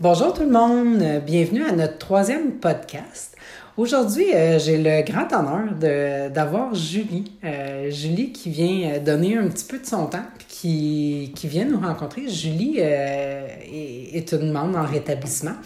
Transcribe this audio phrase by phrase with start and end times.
[0.00, 3.36] Bonjour tout le monde, bienvenue à notre troisième podcast.
[3.76, 7.32] Aujourd'hui, euh, j'ai le grand honneur d'avoir Julie.
[7.44, 11.78] Euh, Julie qui vient donner un petit peu de son temps, qui, qui vient nous
[11.78, 12.28] rencontrer.
[12.28, 15.56] Julie euh, est, est, une membre en rétablissement,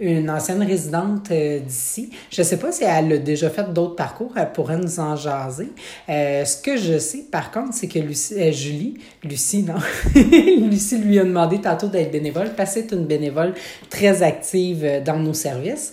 [0.00, 2.10] une ancienne résidente d'ici.
[2.30, 5.16] Je ne sais pas si elle a déjà fait d'autres parcours, elle pourrait nous en
[5.16, 5.70] jaser.
[6.08, 9.74] ce que je sais, par contre, c'est que Lucie, Julie, Lucie, non,
[10.14, 13.54] Lucie lui a demandé tantôt d'être bénévole parce que c'est une bénévole
[13.90, 15.92] très active dans nos services.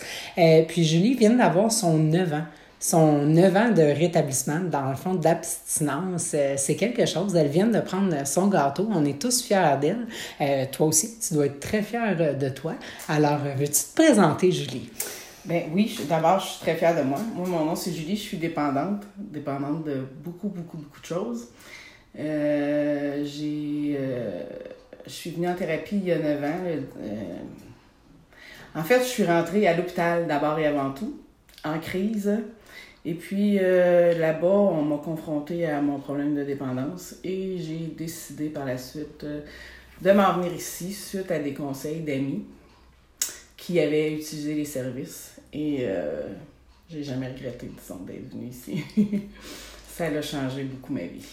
[0.67, 2.45] puis Julie vient d'avoir son 9 ans.
[2.83, 7.35] Son 9 ans de rétablissement, dans le fond, d'abstinence, euh, c'est quelque chose.
[7.35, 8.89] Elle vient de prendre son gâteau.
[8.91, 10.07] On est tous fiers d'elle.
[10.41, 12.73] Euh, toi aussi, tu dois être très fier de toi.
[13.07, 14.89] Alors, veux-tu te présenter, Julie?
[15.45, 17.19] Ben oui, d'abord, je suis très fière de moi.
[17.35, 18.15] Moi, mon nom, c'est Julie.
[18.15, 19.03] Je suis dépendante.
[19.15, 21.49] Dépendante de beaucoup, beaucoup, beaucoup de choses.
[22.17, 23.95] Euh, j'ai...
[25.05, 26.59] je suis venue en thérapie il y a 9 ans.
[28.73, 31.13] en fait, je suis rentrée à l'hôpital d'abord et avant tout
[31.63, 32.41] en crise.
[33.03, 38.49] Et puis euh, là-bas, on m'a confronté à mon problème de dépendance et j'ai décidé
[38.49, 39.41] par la suite euh,
[40.01, 42.45] de m'en venir ici suite à des conseils d'amis
[43.57, 45.39] qui avaient utilisé les services.
[45.51, 46.27] Et euh,
[46.89, 48.83] j'ai jamais regretté, disons, d'être venue ici.
[49.87, 51.25] Ça a changé beaucoup ma vie.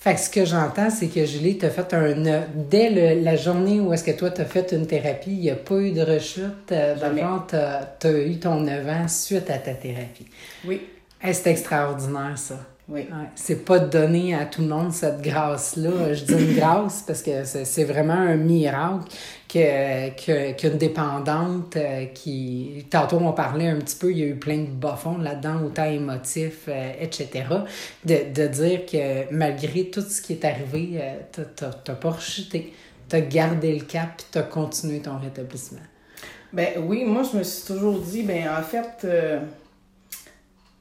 [0.00, 2.44] Fait que ce que j'entends, c'est que Julie t'a fait un.
[2.54, 5.74] Dès la journée où est-ce que toi t'as fait une thérapie, il n'y a pas
[5.74, 6.70] eu de rechute.
[6.70, 10.26] Euh, D'abord, t'as as eu ton 9 ans suite à ta thérapie.
[10.64, 10.82] Oui.
[11.20, 12.60] c'est extraordinaire, ça.
[12.90, 13.06] Oui.
[13.34, 16.14] c'est pas donné à tout le monde cette grâce-là.
[16.14, 19.10] Je dis une grâce parce que c'est vraiment un miracle
[19.46, 22.86] qu'une que, dépendante euh, qui.
[22.90, 25.84] Tantôt, on parlait un petit peu, il y a eu plein de bas là-dedans, autant
[25.84, 27.44] émotifs, euh, etc.
[28.06, 32.72] De, de, dire que malgré tout ce qui est arrivé, euh, t'as pas rechuté.
[33.06, 35.78] T'as gardé le cap t'as continué ton rétablissement.
[36.52, 39.06] Ben oui, moi, je me suis toujours dit, ben en fait,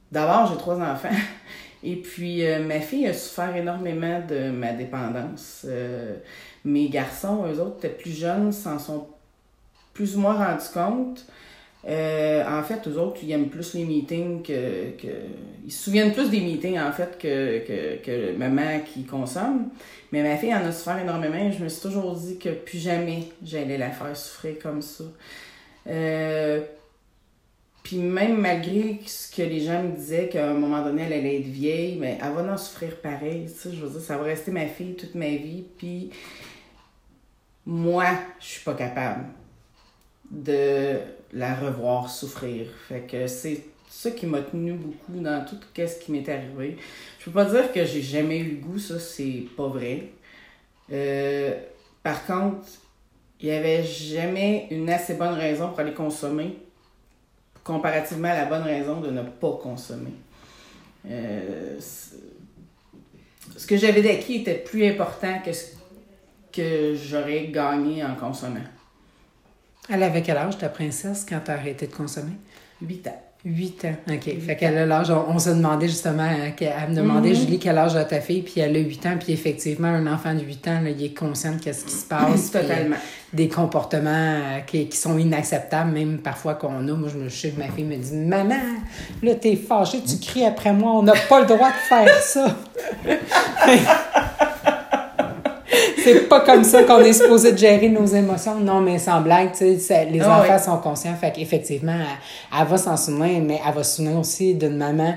[0.09, 1.09] d'abord, j'ai trois enfants.
[1.83, 5.65] Et puis, euh, ma fille a souffert énormément de ma dépendance.
[5.65, 6.15] Euh,
[6.65, 9.07] mes garçons, eux autres, étaient plus jeunes, s'en sont
[9.93, 11.25] plus ou moins rendus compte.
[11.87, 15.07] Euh, en fait, eux autres, ils aiment plus les meetings que, que.
[15.65, 19.69] Ils se souviennent plus des meetings, en fait, que, que, que maman qui consomme.
[20.11, 22.79] Mais ma fille en a souffert énormément et je me suis toujours dit que plus
[22.79, 25.03] jamais j'allais la faire souffrir comme ça.
[27.87, 31.39] Puis même malgré ce que les gens me disaient qu'à un moment donné, elle allait
[31.39, 33.47] être vieille, mais elle va en souffrir pareil.
[33.63, 35.63] Je veux dire, ça va rester ma fille toute ma vie.
[35.77, 36.09] Puis
[37.65, 38.07] moi,
[38.41, 39.27] je suis pas capable
[40.29, 40.97] de
[41.31, 42.67] la revoir souffrir.
[42.89, 46.75] Fait que c'est ça qui m'a tenu beaucoup dans tout ce qui m'est arrivé.
[47.19, 50.09] Je peux pas dire que j'ai jamais eu goût, ça c'est pas vrai.
[50.91, 51.57] Euh,
[52.03, 52.67] par contre,
[53.39, 56.66] il y avait jamais une assez bonne raison pour aller consommer
[57.67, 60.13] comparativement à la bonne raison de ne pas consommer.
[61.05, 65.65] Euh, ce que j'avais d'acquis était plus important que ce
[66.51, 68.63] que j'aurais gagné en consommant.
[69.89, 72.33] Elle avait quel âge, ta princesse, quand tu as arrêté de consommer?
[72.81, 73.26] Huit ans.
[73.47, 74.39] 8 ans, OK.
[74.39, 77.35] Fait qu'elle a l'âge, on, se demandait justement, euh, elle me demandait, mhm.
[77.35, 80.33] Julie, quel âge a ta fille, puis elle a 8 ans, puis effectivement, un enfant
[80.33, 82.51] de 8 ans, là, il est conscient de ce qui se passe.
[82.51, 82.97] Totalement.
[83.31, 86.93] des comportements euh, qui, qui, sont inacceptables, même parfois qu'on a.
[86.93, 88.55] Moi, je me sais que ma fille me dit Maman,
[89.23, 92.57] là, t'es fâchée, tu cries après moi, on n'a pas le droit de faire ça.
[96.13, 98.59] c'est pas comme ça qu'on est supposé de gérer nos émotions.
[98.59, 101.15] Non, mais sans blague, tu sais, les ah enfants sont conscients.
[101.15, 105.15] Fait qu'effectivement, elle, elle, va s'en souvenir, mais elle va se souvenir aussi d'une maman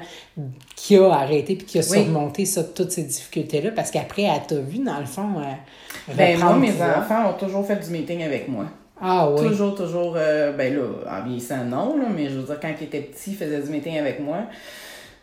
[0.77, 4.61] qui a arrêté puis qui a surmonté ça, toutes ces difficultés-là parce qu'après, elle t'a
[4.61, 5.29] vu, dans le fond.
[5.39, 8.65] Euh, ben, moi, mes enfants ont toujours fait du meeting avec moi.
[9.01, 9.49] Ah oui.
[9.49, 12.85] Toujours, toujours, euh, ben là, en vieillissant, non, là, mais je veux dire, quand ils
[12.85, 14.39] étaient petits, ils faisaient du meeting avec moi.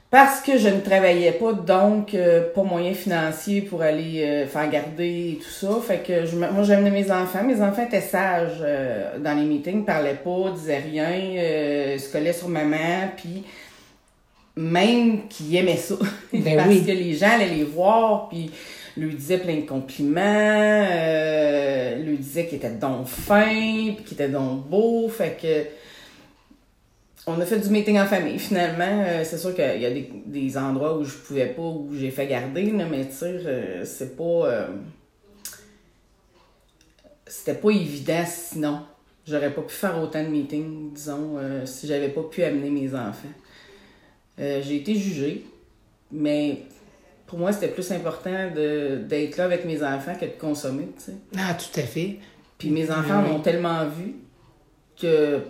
[0.10, 4.70] Parce que je ne travaillais pas, donc euh, pas moyen financier pour aller euh, faire
[4.70, 5.82] garder et tout ça.
[5.86, 7.44] Fait que je, moi, j'amenais mes enfants.
[7.44, 12.48] Mes enfants étaient sages euh, dans les meetings, parlaient pas, disaient rien, se collaient sur
[12.48, 13.44] maman, puis
[14.56, 15.96] même qu'ils aimaient ça.
[16.34, 18.50] Ben Parce que les gens allaient les voir, puis
[18.96, 20.86] lui disaient plein de compliments,
[22.02, 25.10] lui disaient qu'il était donc fin, puis qu'il était donc beau.
[25.10, 25.66] Fait que
[27.28, 29.04] on a fait du meeting en famille finalement.
[29.06, 29.92] Euh, c'est sûr qu'il y a
[30.26, 34.16] des, endroits où je pouvais pas, où j'ai fait garder, mais tu sais, euh, c'est
[34.16, 34.24] pas.
[34.24, 34.68] Euh,
[37.28, 38.80] c'était pas évident sinon.
[39.28, 43.28] J'aurais pas pu faire autant de meetings, disons, si j'avais pas pu amener mes enfants.
[44.38, 45.44] j'ai été jugée,
[46.10, 46.62] mais
[47.26, 51.18] pour moi, c'était plus important d'être là avec mes enfants que de consommer, tu sais.
[51.38, 52.20] Ah, tout à fait.
[52.58, 54.16] Puis mes enfants m'ont tellement vu
[54.98, 55.42] que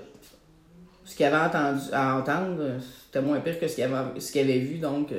[1.08, 4.60] ce qu'il avait entendu à entendre, c'était moins pire que ce qu'il avait, ce avait
[4.60, 5.12] vu, donc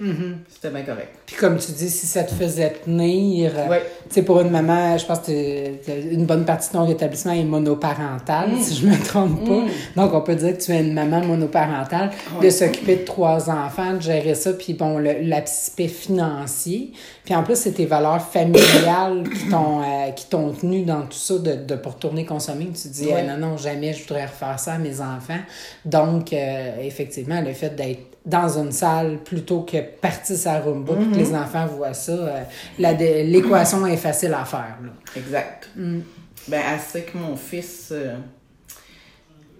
[0.00, 0.34] Mm-hmm.
[0.50, 1.08] c'était bien correct.
[1.24, 3.78] Puis comme tu dis, si ça te faisait tenir, euh,
[4.08, 7.44] tu sais, pour une maman, je pense que une bonne partie de ton établissement est
[7.44, 8.60] monoparentale, Mm.
[8.62, 9.52] si je me trompe pas.
[9.60, 9.68] Mm.
[9.96, 12.10] Donc, on peut dire que tu es une maman monoparentale,
[12.42, 16.92] de s'occuper de trois enfants, de gérer ça, puis bon, le- l'aspect financier.
[17.24, 21.12] Puis en plus, c'est tes valeurs familiales qui t'ont euh, qui t'ont tenu dans tout
[21.18, 22.66] ça, de, de pour retourner consommer.
[22.66, 23.08] Tu te dis.
[23.08, 25.40] Eh, non, non, jamais je voudrais refaire ça à mes enfants.
[25.84, 31.10] Donc, euh, effectivement, le fait d'être dans une salle plutôt que partir sa Roomba, puis
[31.12, 32.42] que les enfants voient ça, euh,
[32.78, 34.76] l'équation est facile à faire.
[34.82, 34.90] Là.
[35.16, 35.70] Exact.
[35.76, 36.00] Mm.
[36.48, 38.16] Ben, assez que mon fils, euh,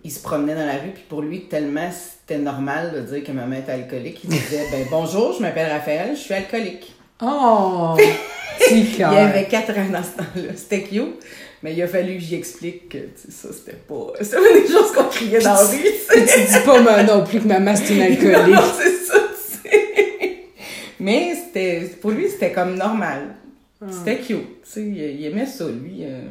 [0.03, 3.31] il se promenait dans la rue, puis pour lui, tellement c'était normal de dire que
[3.31, 6.93] maman est alcoolique, il disait ben, Bonjour, je m'appelle Raphaël, je suis alcoolique.
[7.23, 7.97] Oh!
[8.71, 10.53] Il avait 4 ans dans ce temps-là.
[10.57, 11.23] C'était cute,
[11.63, 14.13] mais il a fallu que j'y explique que ça, c'était pas.
[14.21, 15.79] C'était pas des choses qu'on criait dans la rue.
[15.79, 18.55] tu dis pas moi non plus que maman c'est une alcoolique.
[18.55, 19.15] Non, c'est ça.
[20.99, 23.35] Mais c'était, pour lui, c'était comme normal.
[23.91, 24.63] C'était cute.
[24.63, 25.99] Tu sais, il, il aimait ça, lui.
[26.03, 26.23] euh,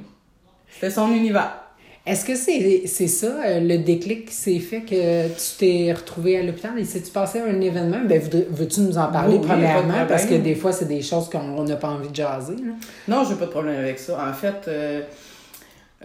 [0.73, 1.61] c'était son univers.
[2.05, 6.43] Est-ce que c'est ça, euh, le déclic qui s'est fait que tu t'es retrouvé à
[6.43, 6.77] l'hôpital?
[6.77, 8.21] Et si tu passais à un événement, ben
[8.51, 10.05] veux-tu nous en parler Oui, premièrement?
[10.07, 12.55] Parce que des fois, c'est des choses qu'on n'a pas envie de jaser.
[12.57, 12.73] là.
[13.07, 14.23] Non, j'ai pas de problème avec ça.
[14.29, 15.01] En fait, euh,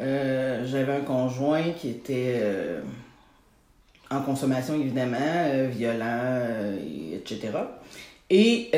[0.00, 2.80] euh, j'avais un conjoint qui était euh,
[4.10, 5.18] en consommation, évidemment,
[5.70, 6.32] violent,
[6.82, 7.40] et- etc.
[8.30, 8.70] Et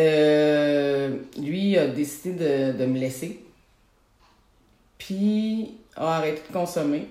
[1.40, 2.32] lui a décidé
[2.72, 3.38] de, de me laisser.
[4.98, 7.06] Puis a arrêté de consommer.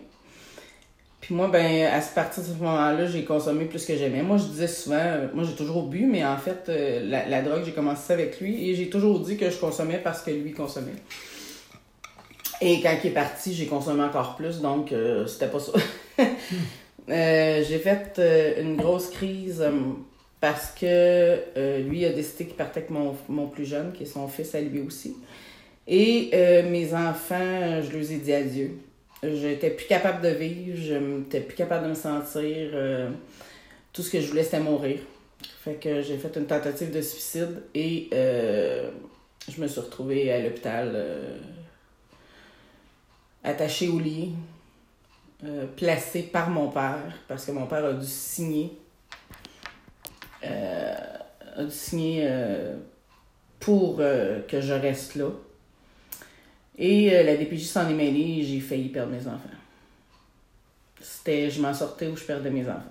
[1.21, 4.23] Puis moi, ben, à partir de ce moment-là, j'ai consommé plus que j'aimais.
[4.23, 7.43] Moi, je disais souvent, euh, moi j'ai toujours bu, mais en fait, euh, la, la
[7.43, 10.31] drogue, j'ai commencé ça avec lui et j'ai toujours dit que je consommais parce que
[10.31, 10.95] lui consommait.
[12.59, 15.71] Et quand il est parti, j'ai consommé encore plus, donc euh, c'était pas ça.
[17.07, 18.21] J'ai fait
[18.61, 19.65] une grosse crise
[20.39, 24.27] parce que lui a décidé qu'il partait avec mon, mon plus jeune, qui est son
[24.27, 25.17] fils à lui aussi.
[25.87, 28.77] Et euh, mes enfants, je leur ai dit adieu.
[29.23, 32.43] J'étais plus capable de vivre, je n'étais plus capable de me sentir.
[32.73, 33.09] euh,
[33.93, 34.99] tout ce que je voulais, c'était mourir.
[35.63, 38.89] Fait que j'ai fait une tentative de suicide et euh,
[39.49, 40.95] je me suis retrouvée à l'hôpital,
[43.43, 44.33] attachée au lit,
[45.75, 48.71] placée par mon père, parce que mon père a dû signer.
[50.43, 52.27] a dû signer
[53.59, 55.31] pour que je reste là.
[56.83, 59.49] Et euh, la DPJ s'en est mêlée et j'ai failli perdre mes enfants.
[60.99, 62.81] C'était, je m'en sortais où je perdais mes enfants.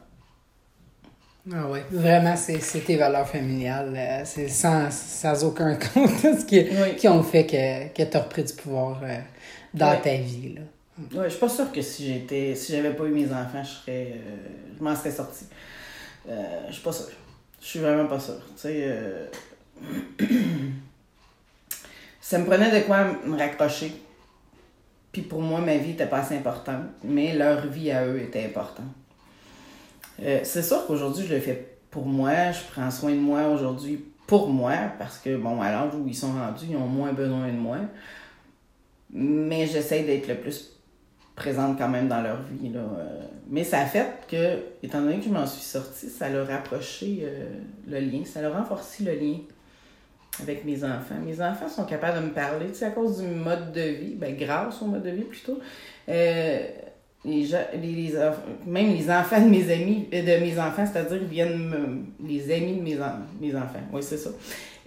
[1.53, 1.85] Ah ouais.
[1.91, 3.93] Vraiment, c'est tes valeurs familiales.
[3.97, 6.95] euh, C'est sans, sans aucun compte ce qui, Oui.
[6.97, 9.19] qui ont fait que, que tu as repris du pouvoir euh,
[9.75, 10.01] dans Ouais.
[10.03, 10.55] ta vie.
[10.55, 10.61] Là.
[11.19, 13.71] Ouais, je suis pas sûre que si j'étais si j'avais pas eu mes enfants, je
[13.71, 14.37] serais euh,
[14.79, 15.47] je m'en serais sortie.
[16.29, 17.09] Euh, je suis pas sûre.
[17.61, 18.41] Je suis vraiment pas sûre.
[18.55, 19.27] Tu sais euh,
[22.31, 23.91] ça me prenait de quoi me raccrocher.
[25.11, 28.44] Puis pour moi, ma vie était pas assez importante, mais leur vie à eux était
[28.44, 28.87] importante.
[30.23, 34.05] Euh, c'est sûr qu'aujourd'hui, je le fais pour moi, je prends soin de moi aujourd'hui
[34.29, 37.49] pour moi, parce que, bon, à l'âge où ils sont rendus, ils ont moins besoin
[37.49, 37.79] de moi.
[39.12, 40.79] Mais j'essaie d'être le plus
[41.35, 42.69] présente quand même dans leur vie.
[42.69, 42.79] Là.
[42.79, 46.49] Euh, Mais ça a fait que, étant donné que je m'en suis sortie, ça leur
[46.49, 47.58] a rapproché euh,
[47.89, 49.39] le lien, ça leur a renforcé le lien
[50.43, 51.17] avec mes enfants.
[51.25, 54.15] Mes enfants sont capables de me parler, tu sais, à cause du mode de vie,
[54.15, 55.58] ben, grâce au mode de vie plutôt.
[56.08, 56.69] Euh,
[57.22, 57.51] les
[58.67, 62.51] même les enfants de mes amis, euh, de mes enfants, c'est-à-dire ils viennent me, les
[62.55, 64.31] amis de mes, en- mes enfants, oui c'est ça.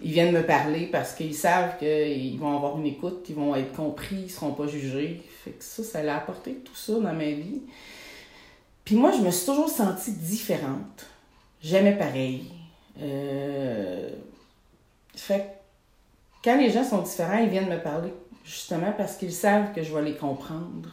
[0.01, 3.71] Ils viennent me parler parce qu'ils savent qu'ils vont avoir une écoute, ils vont être
[3.73, 5.21] compris, ils seront pas jugés.
[5.43, 7.61] Fait que ça, ça l'a apporté tout ça dans ma vie.
[8.83, 11.05] Puis moi, je me suis toujours sentie différente.
[11.61, 12.45] Jamais pareil.
[13.01, 14.09] Euh...
[15.15, 15.59] Fait
[16.43, 19.93] quand les gens sont différents, ils viennent me parler justement parce qu'ils savent que je
[19.93, 20.89] vais les comprendre.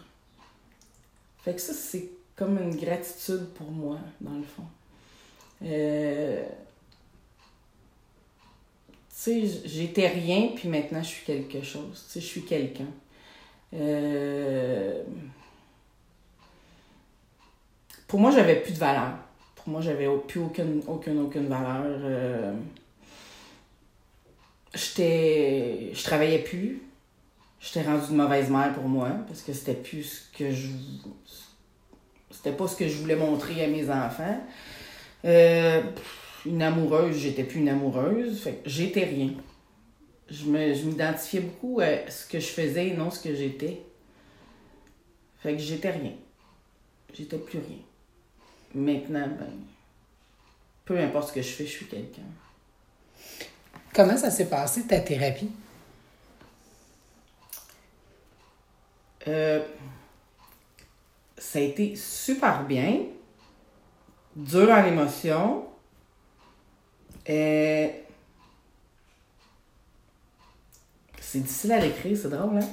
[1.45, 4.65] Fait que ça, c'est comme une gratitude pour moi, dans le fond.
[5.65, 6.45] Euh...
[9.09, 12.05] Tu sais, j'étais rien, puis maintenant je suis quelque chose.
[12.07, 12.89] Tu sais, je suis quelqu'un.
[13.75, 15.03] Euh...
[18.07, 19.13] Pour moi, j'avais plus de valeur.
[19.57, 21.85] Pour moi, j'avais plus aucune, aucune, aucune valeur.
[21.87, 22.55] Euh...
[24.75, 25.91] J'étais.
[25.93, 26.83] Je travaillais plus.
[27.61, 30.69] J'étais rendue une mauvaise mère pour moi parce que c'était plus ce que je.
[32.31, 34.41] C'était pas ce que je voulais montrer à mes enfants.
[35.25, 35.83] Euh,
[36.47, 38.41] une amoureuse, j'étais plus une amoureuse.
[38.41, 39.33] Fait j'étais rien.
[40.31, 43.83] Je m'identifiais beaucoup à ce que je faisais et non ce que j'étais.
[45.43, 46.13] Fait que j'étais rien.
[47.13, 47.79] j'étais plus rien.
[48.75, 49.51] Maintenant, ben,
[50.85, 52.23] peu importe ce que je fais, je suis quelqu'un.
[53.93, 55.51] Comment ça s'est passé, ta thérapie?
[59.27, 59.63] Euh,
[61.37, 63.01] ça a été super bien,
[64.37, 65.65] dur en émotion.
[67.29, 67.89] Euh,
[71.21, 72.69] c'est difficile à l'écrire, c'est drôle, hein?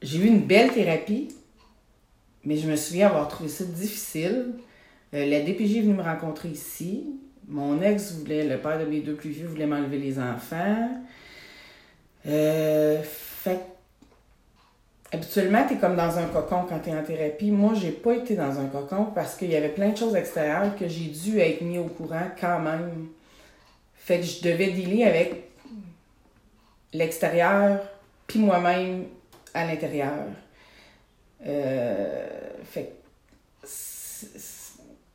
[0.00, 1.28] J'ai eu une belle thérapie,
[2.44, 4.54] mais je me souviens avoir trouvé ça difficile.
[5.14, 7.06] Euh, la DPJ est venue me rencontrer ici.
[7.48, 10.88] Mon ex voulait, le père de mes deux plus vieux voulait m'enlever les enfants.
[12.26, 13.60] Euh, fait
[15.10, 17.50] habituellement, tu es comme dans un cocon quand tu es en thérapie.
[17.50, 20.76] Moi, j'ai pas été dans un cocon parce qu'il y avait plein de choses extérieures
[20.76, 23.08] que j'ai dû être mis au courant quand même.
[23.94, 25.50] Fait que je devais dealer avec
[26.92, 27.80] l'extérieur
[28.26, 29.04] puis moi-même
[29.54, 30.12] à l'intérieur.
[31.46, 32.26] Euh,
[32.64, 32.92] fait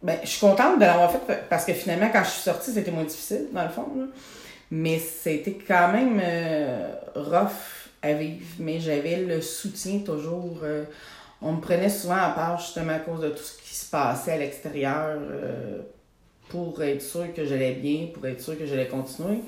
[0.04, 2.92] ben, je suis contente de l'avoir fait parce que finalement, quand je suis sortie, c'était
[2.92, 3.88] moins difficile, dans le fond.
[4.70, 8.46] Mais c'était quand même euh, rough à vivre.
[8.60, 10.60] Mais j'avais le soutien toujours.
[10.64, 10.84] Euh,
[11.42, 14.34] on me prenait souvent à part justement à cause de tout ce qui se passait
[14.34, 15.20] à l'extérieur
[16.50, 19.40] pour être sûr que j'allais bien, pour être sûr que j'allais continuer.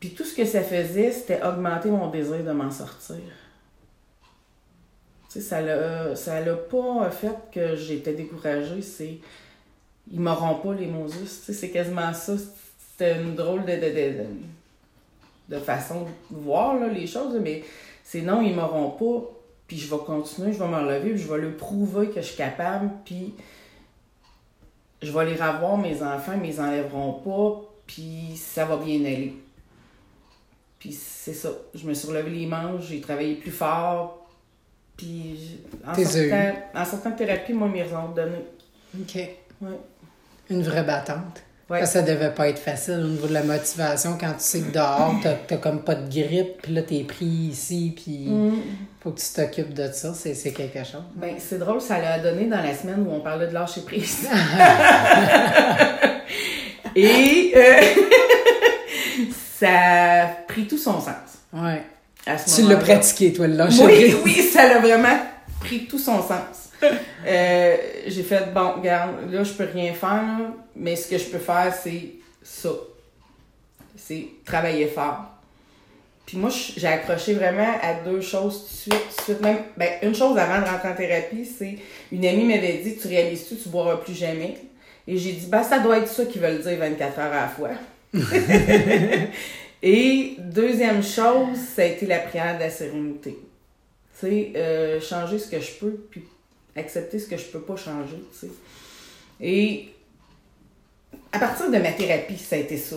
[0.00, 3.20] Puis tout ce que ça faisait, c'était augmenter mon désir de m'en sortir.
[5.30, 5.60] Tu sais, ça
[6.40, 9.18] l'a pas fait que j'étais découragée, c'est...
[10.10, 10.90] Ils m'auront pas, les
[11.26, 12.34] sais, c'est quasiment ça.
[12.36, 14.24] C'était une drôle de, de,
[15.48, 17.62] de, façon de voir les choses, mais
[18.04, 19.28] c'est non, ils m'auront pas,
[19.66, 22.36] puis je vais continuer, je vais m'enlever, puis je vais leur prouver que je suis
[22.36, 23.34] capable, puis
[25.00, 29.34] je vais les revoir, mes enfants, mais ils enlèveront pas, puis ça va bien aller.
[30.78, 31.50] Puis c'est ça.
[31.74, 34.26] Je me suis relevé les manches, j'ai travaillé plus fort.
[34.96, 38.38] Puis en sortant, en sortant de thérapie, moi, mes raisons donné.
[39.00, 39.14] OK.
[39.60, 39.78] Ouais.
[40.52, 41.42] Une vraie battante.
[41.70, 41.86] Ouais.
[41.86, 45.14] Ça devait pas être facile au niveau de la motivation quand tu sais que dehors,
[45.22, 48.60] t'as, comme pas de grippe, puis là, t'es pris ici, puis mm.
[49.02, 50.12] faut que tu t'occupes de ça.
[50.12, 51.04] C'est, c'est quelque chose.
[51.14, 54.28] Ben, c'est drôle, ça l'a donné dans la semaine où on parlait de lâcher prise.
[56.94, 57.54] Et.
[57.56, 57.80] Euh,
[59.62, 61.38] ça a pris tout son sens.
[61.52, 61.82] Ouais.
[62.54, 65.18] tu l'as pratiqué, toi, le lâcher Oui, oui, ça a vraiment
[65.60, 66.61] pris tout son sens.
[67.24, 67.76] Euh,
[68.08, 70.40] j'ai fait, bon, regarde, là, je peux rien faire,
[70.74, 72.70] mais ce que je peux faire, c'est ça.
[73.96, 75.32] C'est travailler fort.
[76.26, 79.08] Puis moi, j'ai accroché vraiment à deux choses tout de suite.
[79.10, 81.78] Tout de suite même, ben, une chose avant de rentrer en thérapie, c'est
[82.10, 84.56] une amie m'avait dit Tu réalises-tu, tu boiras plus jamais?
[85.06, 87.48] Et j'ai dit Ben, ça doit être ça qu'ils veulent dire 24 heures à la
[87.48, 87.70] fois.
[89.82, 93.38] Et deuxième chose, ça a été la prière de la sérénité.
[94.20, 96.22] Tu sais, euh, changer ce que je peux, puis
[96.76, 98.52] accepter ce que je peux pas changer, tu sais.
[99.40, 99.88] Et
[101.32, 102.96] à partir de ma thérapie, ça a été ça.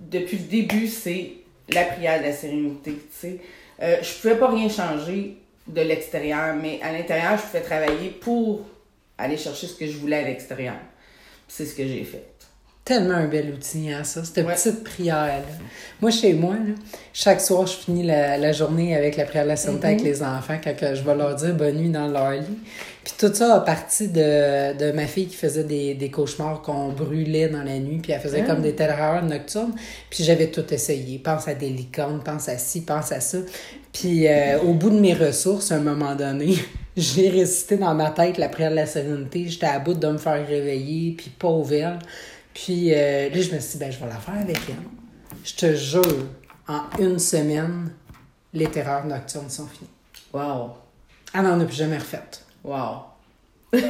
[0.00, 1.32] Depuis le début, c'est
[1.68, 3.40] la prière de la sérénité, tu sais.
[3.82, 8.66] Euh, je pouvais pas rien changer de l'extérieur, mais à l'intérieur, je pouvais travailler pour
[9.18, 10.76] aller chercher ce que je voulais à l'extérieur.
[11.48, 12.35] C'est ce que j'ai fait
[12.86, 15.42] tellement un bel outil, hein, ça, cette petite prière-là.
[16.00, 16.74] Moi, chez moi, là,
[17.12, 20.04] chaque soir, je finis la, journée avec la prière de la Sainteté avec mm-hmm.
[20.04, 22.58] les enfants, quand je vais leur dire bonne nuit dans leur lit.
[23.02, 26.90] Puis tout ça a parti de, de ma fille qui faisait des, des cauchemars qu'on
[26.90, 28.62] brûlait dans la nuit, puis elle faisait comme ah.
[28.62, 29.74] des terreurs nocturnes.
[30.08, 31.18] Puis j'avais tout essayé.
[31.18, 33.38] Pense à des licornes, pense à ci, pense à ça.
[33.92, 36.54] Puis euh, au bout de mes ressources, à un moment donné,
[36.96, 39.46] j'ai récité dans ma tête la prière de la sérénité.
[39.48, 41.98] J'étais à bout de me faire réveiller, puis pas ouvert.
[42.56, 44.76] Puis euh, là, je me suis dit, ben, je vais la faire avec elle.
[45.44, 46.26] Je te jure,
[46.66, 47.90] en une semaine,
[48.54, 49.90] les terreurs nocturnes sont finies.
[50.32, 50.70] Wow.
[51.34, 52.18] Elle n'en a plus jamais refait.
[52.64, 53.02] Wow.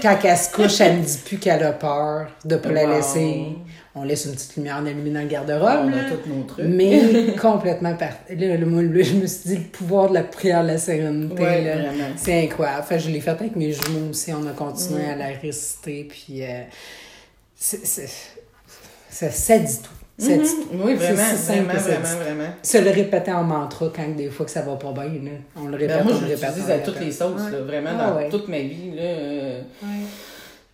[0.03, 2.87] Quand elle se couche, elle ne dit plus qu'elle a peur de ne pas la
[2.87, 3.57] laisser.
[3.95, 5.85] On laisse une petite lumière allumée dans le garde-robe.
[5.85, 6.67] On a tous nos trucs.
[6.67, 8.35] Mais complètement parti.
[8.35, 11.73] Là, le, je me suis dit, le pouvoir de la prière de la sérénité,
[12.17, 12.81] c'est incroyable.
[12.81, 14.33] Enfin, je l'ai fait avec mes jumeaux aussi.
[14.33, 16.09] On a continué à la réciter.
[16.11, 16.63] Puis, euh,
[17.55, 18.09] c'est
[19.17, 20.23] ça, ça dit tout.
[20.23, 20.69] Ça dit tout.
[20.75, 22.49] Oui, vraiment, vraiment, vraiment, vraiment.
[22.63, 25.31] Se le répéter en mantra quand des fois que ça va pas bien, là.
[25.57, 26.71] on le répète, ben moi, on le répète.
[26.71, 28.91] à toutes les sauces, là, vraiment, ah dans toute ma vie.
[28.95, 29.87] Là, euh, Tu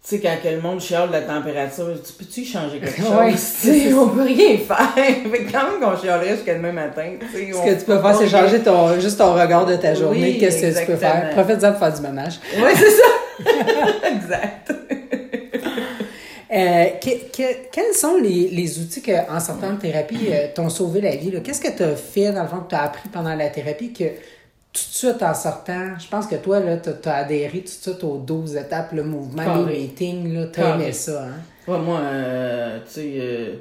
[0.02, 3.12] sais, quand le monde chiale la température, tu peux-tu changer quelque chose?
[3.20, 4.92] Oui, sais, on peut rien faire.
[4.96, 7.12] fait quand même qu'on chialerait jusqu'à demain matin.
[7.32, 10.37] Ce que tu peux faire, c'est changer ton, juste ton regard de ta journée.
[10.38, 11.30] Qu'est-ce que tu peux faire?
[11.30, 12.40] Profite-en pour faire du ménage.
[12.56, 13.04] Oui, c'est ça.
[14.08, 14.62] exact.
[16.52, 21.16] Euh, quels sont les, les outils que, en sortant de thérapie, euh, t'ont sauvé la
[21.16, 21.32] vie?
[21.42, 23.92] Qu'est-ce que tu as fait, dans le fond, que tu as appris pendant la thérapie
[23.92, 27.68] que tout de suite en sortant, je pense que toi, t'as as adhéré tout de
[27.68, 29.73] suite aux 12 étapes, le mouvement, Carré.
[29.73, 31.40] les meetings, t'as aimé ça, hein?
[31.66, 33.59] Ouais, moi, euh, tu sais,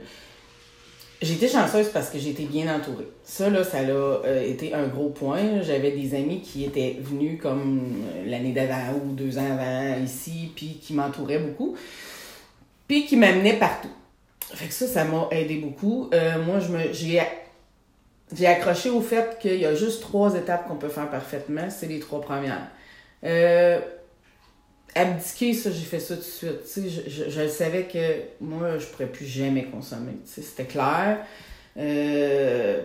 [1.21, 3.07] j'ai été chanceuse parce que j'ai été bien entourée.
[3.23, 5.61] Ça, là, ça a été un gros point.
[5.61, 7.93] J'avais des amis qui étaient venus comme
[8.25, 11.75] l'année d'avant ou deux ans avant ici, puis qui m'entouraient beaucoup,
[12.91, 13.87] puis qui m'amenaient partout.
[14.53, 16.09] Fait que ça, ça m'a aidé beaucoup.
[16.13, 17.21] Euh, moi, je me, j'ai,
[18.35, 21.69] j'ai accroché au fait qu'il y a juste trois étapes qu'on peut faire parfaitement.
[21.69, 22.67] C'est les trois premières.
[23.23, 23.79] Euh,
[24.93, 26.89] abdiquer, ça, j'ai fait ça tout de suite.
[26.89, 30.17] Je, je, je savais que moi, je pourrais plus jamais consommer.
[30.25, 31.19] C'était clair.
[31.77, 32.81] Euh,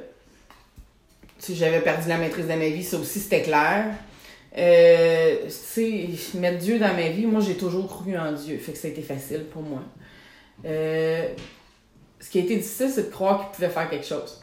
[1.53, 3.87] j'avais perdu la maîtrise de ma vie, ça aussi, c'était clair.
[4.57, 8.57] Euh, sais, mettre Dieu dans ma vie, moi, j'ai toujours cru en Dieu.
[8.59, 9.83] Fait que ça a été facile pour moi.
[10.65, 11.29] Euh,
[12.21, 14.43] ce qui a été difficile, c'est de croire qu'il pouvait faire quelque chose.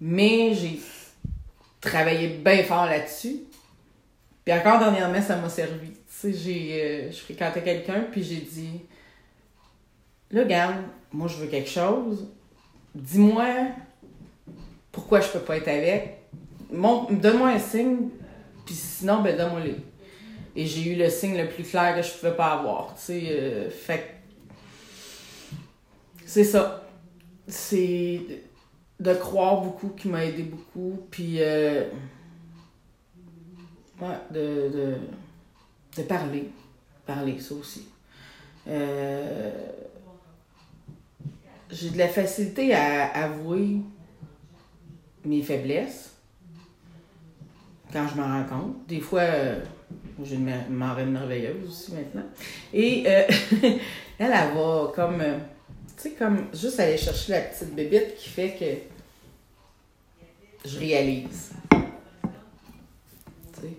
[0.00, 0.78] Mais j'ai
[1.80, 3.36] travaillé bien fort là-dessus.
[4.44, 5.90] Puis encore dernièrement, ça m'a servi.
[5.90, 8.82] Tu sais, j'ai, euh, je fréquentais quelqu'un, puis j'ai dit
[10.30, 10.76] Là, regarde,
[11.12, 12.28] moi, je veux quelque chose.
[12.94, 13.46] Dis-moi
[14.92, 16.18] pourquoi je peux pas être avec.
[16.72, 18.08] Montre- Donne-moi un signe,
[18.66, 19.76] puis sinon, ben, donne-moi-le.
[20.54, 22.94] Et j'ai eu le signe le plus clair que je pouvais pas avoir.
[22.96, 24.16] Tu sais, euh, fait
[26.26, 26.82] c'est ça.
[27.46, 28.20] C'est
[28.98, 30.98] de croire beaucoup qui m'a aidé beaucoup.
[31.10, 31.84] Puis, euh,
[34.00, 34.94] ouais, de, de,
[35.96, 36.50] de parler.
[37.06, 37.86] Parler, ça aussi.
[38.66, 39.52] Euh,
[41.70, 43.78] j'ai de la facilité à avouer
[45.24, 46.15] mes faiblesses
[47.92, 48.86] quand je m'en rends compte.
[48.86, 49.60] Des fois, euh,
[50.22, 52.26] j'ai une ma- marraine merveilleuse aussi maintenant.
[52.72, 53.22] Et euh,
[53.62, 53.80] elle,
[54.18, 55.38] elle va comme, euh,
[55.96, 58.64] tu sais, comme juste aller chercher la petite bébite qui fait que
[60.68, 61.52] je réalise.
[61.70, 61.78] Tu
[63.60, 63.76] sais,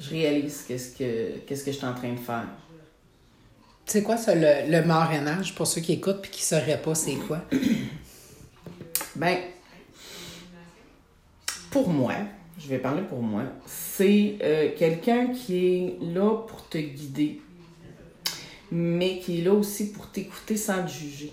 [0.00, 2.46] je réalise qu'est-ce que, qu'est-ce que je suis en train de faire.
[3.86, 6.80] Tu sais quoi, ça, le, le marrainage, pour ceux qui écoutent puis qui ne sauraient
[6.80, 7.40] pas c'est quoi?
[9.16, 9.38] Ben,
[11.70, 12.14] pour moi,
[12.60, 17.40] je vais parler pour moi, c'est euh, quelqu'un qui est là pour te guider,
[18.70, 21.32] mais qui est là aussi pour t'écouter sans te juger.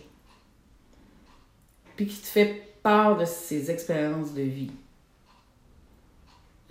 [1.97, 4.71] Puis qui te fait part de ses expériences de vie.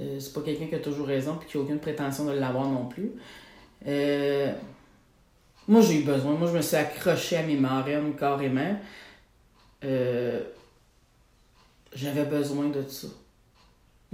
[0.00, 2.66] Euh, c'est pas quelqu'un qui a toujours raison puis qui a aucune prétention de l'avoir
[2.66, 3.12] non plus.
[3.86, 4.52] Euh,
[5.68, 6.32] moi, j'ai eu besoin.
[6.32, 8.78] Moi, je me suis accrochée à mes marraines carrément.
[11.92, 13.08] J'avais besoin de ça.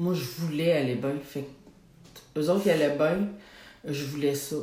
[0.03, 1.15] Moi, je voulais aller bien.
[1.25, 1.45] Fait
[2.37, 3.29] eux autres qui allaient bien,
[3.85, 4.57] je voulais ça.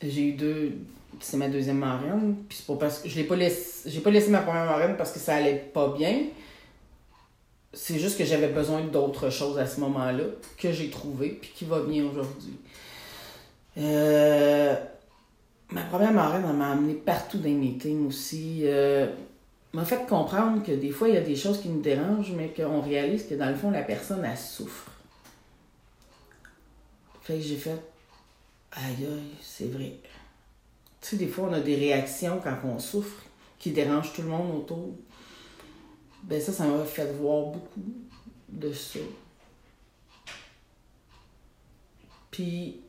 [0.00, 0.74] J'ai eu deux.
[1.18, 2.36] C'est ma deuxième marraine.
[2.48, 3.08] Puis c'est pas parce que.
[3.08, 3.90] Je l'ai pas laissé.
[3.90, 6.20] J'ai pas laissé ma première marraine parce que ça allait pas bien.
[7.72, 10.22] C'est juste que j'avais besoin d'autre chose à ce moment-là
[10.56, 12.56] que j'ai trouvé puis qui va bien aujourd'hui.
[13.76, 14.76] Euh,
[15.72, 18.60] ma première marraine, m'a amené partout dans les meetings aussi.
[18.66, 19.08] Euh,
[19.72, 22.52] m'a fait comprendre que des fois, il y a des choses qui nous dérangent, mais
[22.52, 24.90] qu'on réalise que dans le fond, la personne, elle souffre.
[27.22, 27.80] Fait que j'ai fait,
[28.72, 29.96] aïe aïe, c'est vrai.
[31.00, 33.22] Tu sais, des fois, on a des réactions quand on souffre
[33.58, 34.94] qui dérangent tout le monde autour.
[36.24, 37.80] Ben ça, ça m'a fait voir beaucoup
[38.48, 38.98] de ça.
[42.30, 42.80] Puis,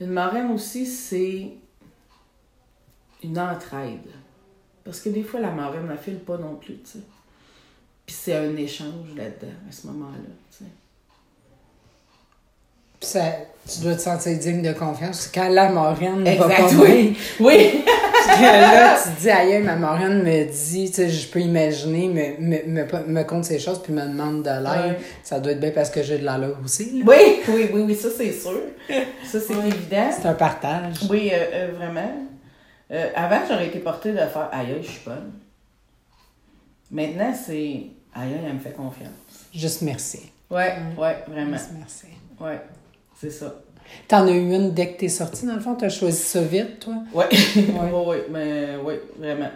[0.00, 1.52] une marraine aussi, c'est
[3.22, 4.08] une entraide.
[4.90, 6.98] Parce que des fois, la marraine ne file pas non plus, tu sais.
[8.04, 10.18] Puis c'est un échange là-dedans, à ce moment-là,
[10.50, 10.70] tu sais.
[13.02, 13.20] Ça,
[13.72, 15.30] tu dois te sentir digne de confiance.
[15.32, 17.16] Quand la marraine va pas oui.
[17.40, 17.84] Oui!
[17.84, 22.08] Que là, tu te dis, aïe, ma marraine me dit, tu sais, je peux imaginer,
[22.08, 24.96] me, me, me, me compte ces choses, puis me demande de l'aide.
[24.96, 24.98] Ouais.
[25.22, 26.98] Ça doit être bien parce que j'ai de l'allure aussi.
[26.98, 27.04] là.
[27.06, 28.58] Oui, oui, oui, oui, ça c'est sûr.
[29.24, 30.10] Ça c'est évident.
[30.20, 30.96] C'est un partage.
[31.08, 32.12] Oui, euh, euh, vraiment.
[32.90, 35.32] Euh, avant, j'aurais été portée de faire aïe, je suis bonne.
[36.90, 39.10] Maintenant, c'est aïe, elle me fait confiance.
[39.54, 40.30] Juste merci.
[40.50, 41.56] Ouais, ouais, vraiment.
[41.56, 42.06] Juste merci.
[42.40, 42.60] Ouais,
[43.20, 43.54] c'est ça.
[44.08, 45.74] T'en as eu une dès que t'es sortie, dans le fond?
[45.74, 46.94] T'as choisi ça vite, toi?
[47.12, 49.50] Ouais, ouais, ouais, mais oui, vraiment.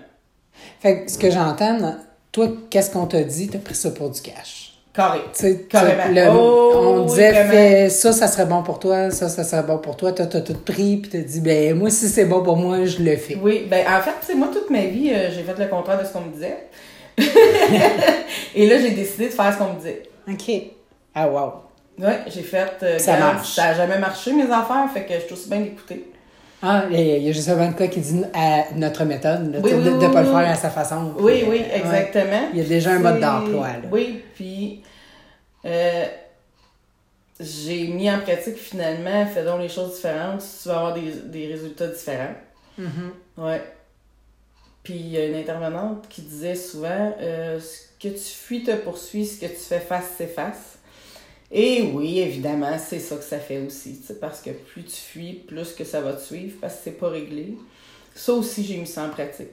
[0.80, 1.96] Fait que ce que j'entends,
[2.30, 3.48] toi, qu'est-ce qu'on t'a dit?
[3.48, 4.73] T'as pris ça pour du cash.
[4.94, 5.20] Carré.
[5.34, 6.04] Tu sais, Carrément.
[6.08, 9.64] le- Oh, on oui, disait, fais ça, ça serait bon pour toi, ça, ça serait
[9.64, 10.12] bon pour toi.
[10.12, 13.02] Toi, t'as tout pris, puis t'as dit, ben, moi, si c'est bon pour moi, je
[13.02, 13.36] le fais.
[13.42, 16.00] Oui, ben en fait, tu sais, moi, toute ma vie, euh, j'ai fait le contraire
[16.00, 16.56] de ce qu'on me disait.
[18.54, 20.02] Et là, j'ai décidé de faire ce qu'on me disait.
[20.28, 20.52] OK.
[21.14, 21.52] Ah, wow.
[21.98, 22.72] Ouais, j'ai fait.
[22.82, 23.54] euh, Ça marche.
[23.54, 26.06] Ça a jamais marché, mes affaires, fait que je suis aussi bien d'écouter.
[26.66, 27.16] Ah, il y, a-
[27.68, 30.12] le cas qui dit à notre méthode, là, Oui, tu sais, oui, de ne oui,
[30.12, 31.12] pas le faire à sa façon.
[31.18, 32.30] Oui, Puis, oui, euh, exactement.
[32.42, 32.48] ouais.
[32.54, 33.68] Il y a déjà un mode C'est- d'emploi.
[33.92, 34.82] Oui, puis.
[35.66, 36.04] euh,
[37.40, 41.48] j'ai mis en pratique finalement, fais donc les choses différentes, tu vas avoir des, des
[41.48, 42.34] résultats différents.
[43.36, 43.62] Ouais.
[44.84, 48.70] Puis il y a une intervenante qui disait souvent euh, ce que tu fuis te
[48.76, 50.73] poursuit, ce que tu fais face s'efface.
[51.52, 54.00] Et oui, évidemment, c'est ça que ça fait aussi.
[54.20, 57.08] Parce que plus tu fuis, plus que ça va te suivre parce que c'est pas
[57.08, 57.54] réglé.
[58.14, 59.48] Ça aussi, j'ai mis ça en pratique.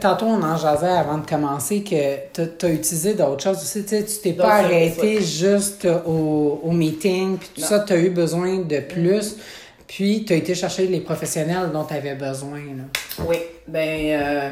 [0.00, 3.84] Tantôt, on en jasait avant de commencer que tu as utilisé d'autres choses aussi.
[3.84, 7.66] Tu t'es pas arrêté juste au, au meeting, puis tout Non.
[7.66, 9.36] ça, tu as eu besoin de plus.
[9.88, 12.60] Puis, tu as été chercher les professionnels dont tu avais besoin.
[12.60, 13.24] Là.
[13.26, 14.50] Oui, ben euh,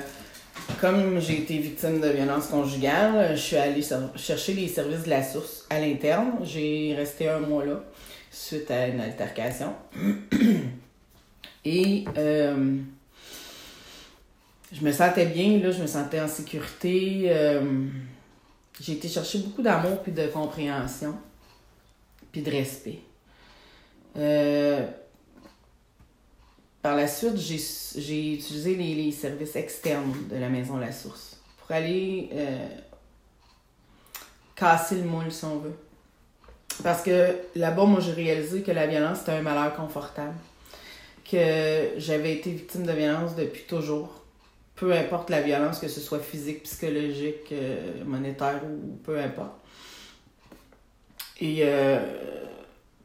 [0.80, 3.82] comme j'ai été victime de violence conjugale, je suis allée
[4.16, 6.32] chercher les services de la source à l'interne.
[6.42, 7.82] J'ai resté un mois là
[8.30, 9.74] suite à une altercation.
[11.64, 12.76] Et euh,
[14.72, 17.24] je me sentais bien, là, je me sentais en sécurité.
[17.26, 17.86] euh,
[18.80, 21.14] j'ai été chercher beaucoup d'amour puis de compréhension
[22.32, 23.00] puis de respect.
[24.16, 24.86] Euh,
[26.82, 31.76] par la suite, j'ai utilisé les, les services externes de la Maison La Source pour
[31.76, 32.68] aller euh,
[34.56, 35.76] casser le moule, si on veut.
[36.82, 40.34] Parce que là-bas, moi, j'ai réalisé que la violence, c'était un malheur confortable.
[41.30, 44.24] Que j'avais été victime de violence depuis toujours.
[44.74, 49.52] Peu importe la violence, que ce soit physique, psychologique, euh, monétaire ou peu importe.
[51.40, 52.00] Et euh,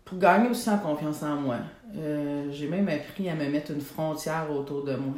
[0.06, 1.58] pour gagner aussi en confiance en moi,
[1.98, 5.16] euh, j'ai même appris à me mettre une frontière autour de moi.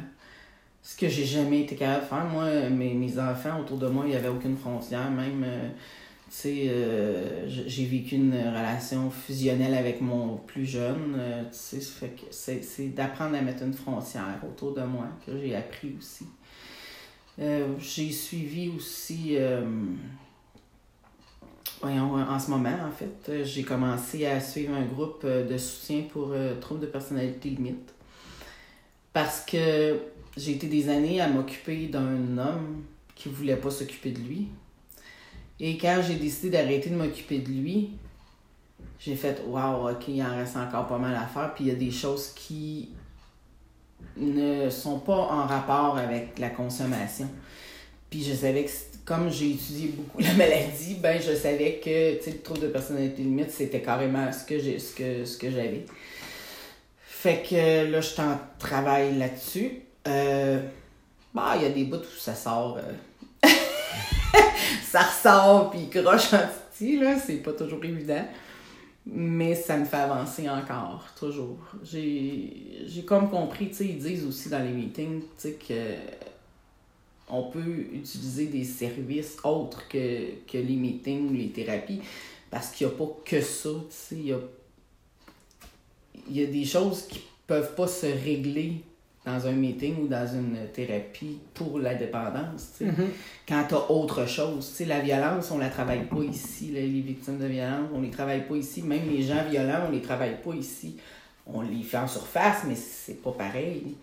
[0.82, 2.24] Ce que j'ai jamais été capable de faire.
[2.24, 5.10] Moi, mes, mes enfants autour de moi, il n'y avait aucune frontière.
[5.10, 5.68] Même, euh,
[6.30, 11.18] tu sais, euh, j'ai vécu une relation fusionnelle avec mon plus jeune.
[11.50, 16.26] tu sais, c'est d'apprendre à mettre une frontière autour de moi que j'ai appris aussi.
[17.38, 19.36] J'ai suivi aussi.
[21.82, 26.02] En ce moment, en fait, euh, j'ai commencé à suivre un groupe euh, de soutien
[26.10, 27.94] pour euh, troubles de personnalité limite.
[29.12, 29.98] Parce que
[30.36, 34.48] j'ai été des années à m'occuper d'un homme qui voulait pas s'occuper de lui.
[35.60, 37.90] Et quand j'ai décidé d'arrêter de m'occuper de lui,
[39.00, 41.52] j'ai fait Waouh, ok, il en reste encore pas mal à faire.
[41.54, 42.90] Puis il y a des choses qui
[44.16, 47.28] ne sont pas en rapport avec la consommation.
[48.10, 48.70] Puis je savais que,
[49.08, 53.50] comme j'ai étudié beaucoup la maladie, ben je savais que le trouble de personnalité limite,
[53.50, 55.86] c'était carrément ce que j'ai ce que, ce que j'avais.
[57.00, 59.80] Fait que là, je suis en travail là-dessus.
[60.06, 60.60] Euh,
[61.34, 62.78] bah, il y a des bouts où ça sort.
[62.78, 63.48] euh,
[64.84, 67.18] ça ressort, puis croche en titi, là.
[67.18, 68.24] C'est pas toujours évident.
[69.06, 71.58] Mais ça me fait avancer encore, toujours.
[71.82, 75.74] J'ai j'ai comme compris, tu sais, ils disent aussi dans les meetings, tu sais, que
[77.30, 82.00] on peut utiliser des services autres que, que les meetings ou les thérapies
[82.50, 84.38] parce qu'il n'y a pas que ça, tu sais, il y a,
[86.30, 88.82] il y a des choses qui peuvent pas se régler
[89.26, 92.92] dans un meeting ou dans une thérapie pour la dépendance, tu sais.
[93.46, 97.38] Quand tu as autre chose, la violence, on la travaille pas ici, là, les victimes
[97.38, 100.54] de violence, on les travaille pas ici, même les gens violents, on les travaille pas
[100.54, 100.96] ici.
[101.46, 103.96] On les fait en surface, mais c'est pas pareil.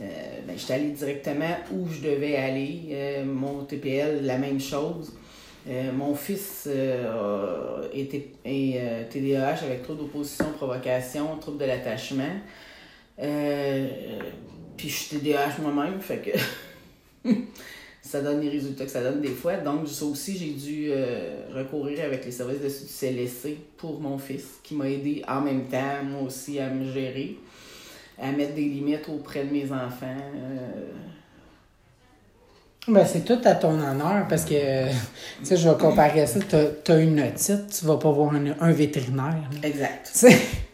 [0.00, 2.88] Euh, ben, j'étais allée directement où je devais aller.
[2.90, 5.12] Euh, mon TPL, la même chose.
[5.68, 6.68] Euh, mon fils
[7.92, 12.36] été est, TDAH avec trouble d'opposition, provocation, trouble de l'attachement.
[13.16, 16.18] Puis je suis TDAH moi-même, fait
[17.24, 17.28] que
[18.02, 19.56] ça donne les résultats que ça donne des fois.
[19.56, 20.92] Donc, ça aussi, j'ai dû
[21.52, 25.64] recourir avec les services de du CLSC pour mon fils, qui m'a aidé en même
[25.64, 27.38] temps, moi aussi, à me gérer,
[28.20, 30.06] à mettre des limites auprès de mes enfants.
[30.36, 30.92] euh,
[32.88, 34.94] Ben, c'est tout à ton honneur parce que, tu
[35.44, 36.38] sais, je vais comparer ça.
[36.84, 39.50] Tu as une otite, tu vas pas voir un, un vétérinaire.
[39.62, 40.26] Exact.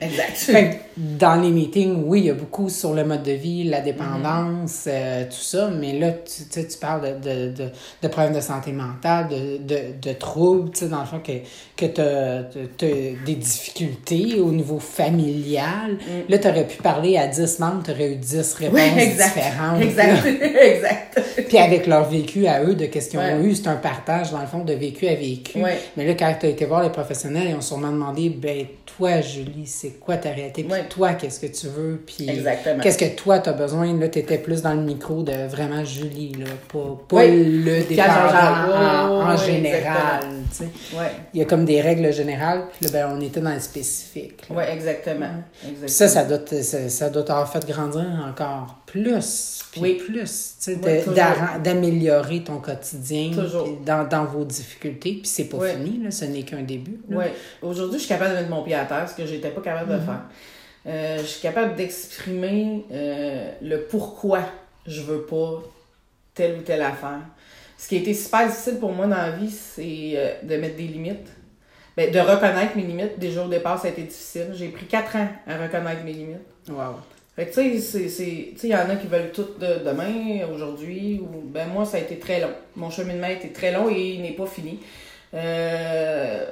[0.03, 0.37] Exact.
[0.37, 3.81] fait dans les meetings, oui, il y a beaucoup sur le mode de vie, la
[3.81, 7.69] dépendance, euh, tout ça, mais là, tu, tu parles de, de, de,
[8.03, 11.33] de problèmes de santé mentale, de, de, de troubles, tu sais, dans le fond, que,
[11.77, 12.43] que tu as,
[13.25, 15.97] des difficultés au niveau familial.
[16.29, 19.35] Là, tu aurais pu parler à 10 membres, tu aurais eu 10 réponses Oui, exact.
[19.35, 19.81] différentes.
[19.83, 20.27] Exact.
[20.63, 21.21] exact.
[21.49, 23.41] Puis avec leur vécu à eux, de qu'est-ce qu'ils ont Ouais.
[23.45, 25.63] eu, c'est un partage, dans le fond, de vécu à vécu.
[25.63, 25.79] Ouais.
[25.97, 29.21] Mais là, quand tu as été voir les professionnels, ils ont sûrement demandé, ben, toi,
[29.21, 30.63] Julie, c'est quoi ta réalité?
[30.65, 30.85] Puis Ouais.
[30.89, 32.01] toi, qu'est-ce que tu veux?
[32.07, 32.83] Puis Exactement.
[32.83, 33.99] qu'est-ce que toi, tu as besoin?
[33.99, 37.63] Là, tu étais plus dans le micro de vraiment Julie, là, pas, pas Oui.
[37.65, 38.03] le j'en-
[39.33, 40.21] en, général.
[40.21, 40.42] exactement.
[40.53, 40.97] Tu sais.
[40.97, 41.11] Ouais.
[41.35, 44.45] Il y a comme des règles générales, puis là, ben, on était dans le spécifique.
[44.51, 45.43] Ouais, exactement.
[45.87, 49.95] ça, ça doit, ça, ça doit t'avoir fait grandir encore plus, puis Oui.
[49.95, 51.15] plus, tu sais, Oui,
[51.63, 53.31] d'améliorer ton quotidien
[53.85, 57.01] dans, dans vos difficultés, puis c'est pas fini, là, ce n'est qu'un début.
[57.11, 57.33] Ouais.
[57.63, 59.93] Aujourd'hui, je suis capable de mettre mon pied à terre, ce que j'étais pas capable
[59.93, 60.23] de faire.
[60.85, 64.41] Euh, je suis capable d'exprimer euh, le pourquoi
[64.87, 65.63] je veux pas
[66.35, 67.21] telle ou telle affaire.
[67.83, 70.77] Ce qui a été super difficile pour moi dans la vie, c'est euh, de mettre
[70.77, 71.27] des limites.
[71.97, 73.19] Ben, de reconnaître mes limites.
[73.19, 74.51] Déjà au départ, ça a été difficile.
[74.55, 76.47] J'ai pris quatre ans à reconnaître mes limites.
[76.69, 77.01] Wow.
[77.35, 79.49] Fait que, tu sais, c'est- c'est- tu sais, il y en a qui veulent tout
[79.59, 82.53] de demain, aujourd'hui, ou, ben, moi, ça a été très long.
[82.77, 84.79] Mon cheminement a été très long et il n'est pas fini.
[85.35, 86.47] Euh,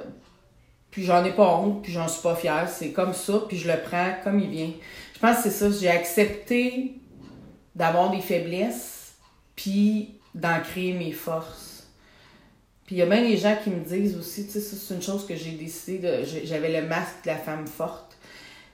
[0.89, 2.67] puis j'en ai pas honte, puis j'en suis pas fière.
[2.69, 4.71] C'est comme ça, puis je le prends comme il vient.
[5.13, 6.95] Je pense que c'est ça, j'ai accepté
[7.73, 9.13] d'avoir des faiblesses,
[9.55, 11.87] puis d'en créer mes forces.
[12.85, 15.01] Puis il y a bien des gens qui me disent aussi, tu sais, c'est une
[15.01, 18.17] chose que j'ai décidé J'avais le masque de la femme forte.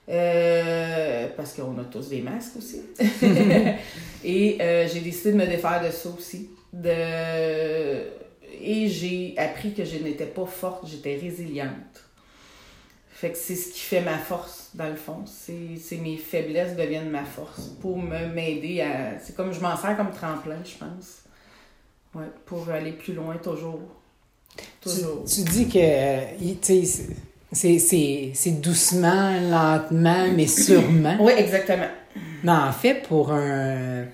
[0.09, 2.81] Euh, parce qu'on a tous des masques aussi.
[4.23, 6.49] et euh, j'ai décidé de me défaire de ça aussi.
[6.71, 8.03] De...
[8.61, 12.07] Et j'ai appris que je n'étais pas forte, j'étais résiliente.
[13.09, 15.25] Fait que c'est ce qui fait ma force, dans le fond.
[15.25, 19.19] C'est mes faiblesses deviennent ma force pour m'aider à.
[19.19, 21.23] C'est comme je m'en sers comme tremplin, je pense.
[22.17, 23.79] Ouais, pour aller plus loin toujours.
[24.81, 25.23] Toujours.
[25.25, 26.55] tu dis que euh,
[27.51, 31.17] c'est doucement, lentement, mais sûrement.
[31.19, 31.89] Oui, exactement.
[32.43, 34.05] Mais en fait, pour un.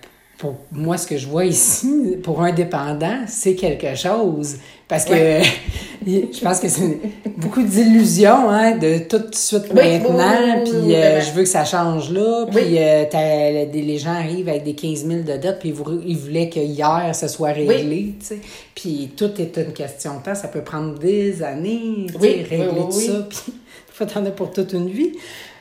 [0.44, 4.58] Pour moi, ce que je vois ici, pour un dépendant, c'est quelque chose.
[4.90, 5.14] Parce que
[6.06, 7.00] je pense que c'est
[7.38, 11.48] beaucoup d'illusions, hein, de tout de suite Oui, maintenant, oui, puis euh, je veux que
[11.50, 12.76] ça change là, puis Oui.
[12.78, 16.50] euh, les gens arrivent avec des 15 000 de dettes, puis ils, vou- ils voulaient
[16.50, 18.40] que hier, ce soit réglé, tu sais.
[18.76, 22.68] Puis tout est une question de temps, ça peut prendre des années, tu sais, régler
[22.82, 23.54] tout ça, puis
[23.94, 25.14] fois, t'en as pour toute une vie.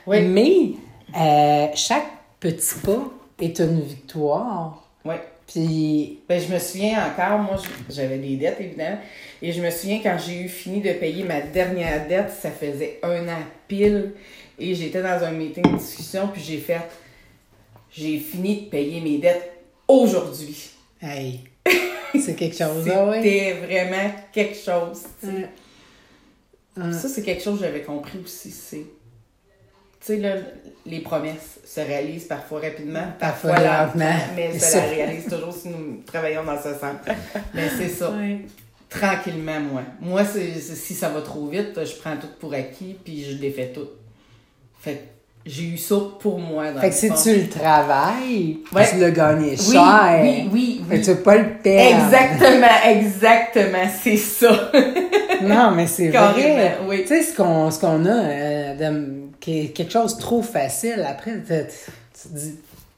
[0.05, 0.71] Mais
[1.17, 2.07] euh, chaque
[2.41, 3.01] petit pas
[3.45, 4.83] est une victoire.
[5.05, 5.15] Oui.
[5.47, 7.57] Puis, Ben, je me souviens encore, moi,
[7.89, 8.97] j'avais des dettes, évidemment.
[9.41, 12.99] Et je me souviens quand j'ai eu fini de payer ma dernière dette, ça faisait
[13.03, 14.13] un an pile.
[14.57, 16.79] Et j'étais dans un meeting de discussion, puis j'ai fait
[17.91, 19.51] j'ai fini de payer mes dettes
[19.87, 20.71] aujourd'hui.
[21.01, 21.41] hey,
[22.19, 23.21] c'est quelque chose, ah ouais.
[23.21, 25.03] C'était vraiment quelque chose.
[25.23, 25.47] Hum.
[26.75, 26.93] Hum.
[26.93, 28.49] Ça, c'est quelque chose que j'avais compris aussi.
[28.49, 28.85] C'est.
[30.05, 30.31] Tu sais, là,
[30.85, 34.33] les promesses se réalisent parfois rapidement, parfois, Parfois lentement, lentement.
[34.35, 36.97] mais ça la réalise toujours si nous travaillons dans ce sens.
[37.53, 38.11] Mais c'est ça.
[38.89, 39.81] Tranquillement, moi.
[40.01, 43.87] Moi, si ça va trop vite, je prends tout pour acquis, puis je défais tout.
[44.81, 44.99] Fait que
[45.45, 46.71] j'ai eu ça pour moi.
[46.71, 48.87] Dans Fait que si tu le travailles, Ouais.
[48.89, 50.19] tu l'as gagné Oui, cher.
[50.21, 51.01] oui, oui, Fait oui.
[51.01, 52.05] que tu peux pas le perdre.
[52.05, 54.71] Exactement, exactement, c'est ça.
[55.41, 56.77] Non, mais c'est vrai.
[56.87, 57.01] Oui.
[57.01, 60.41] Tu sais, ce qu'on, ce qu'on a, euh, de, qui est quelque chose de trop
[60.41, 62.55] facile, après, tu dis,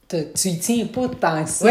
[0.08, 1.68] tu y tiens pas tant que ça.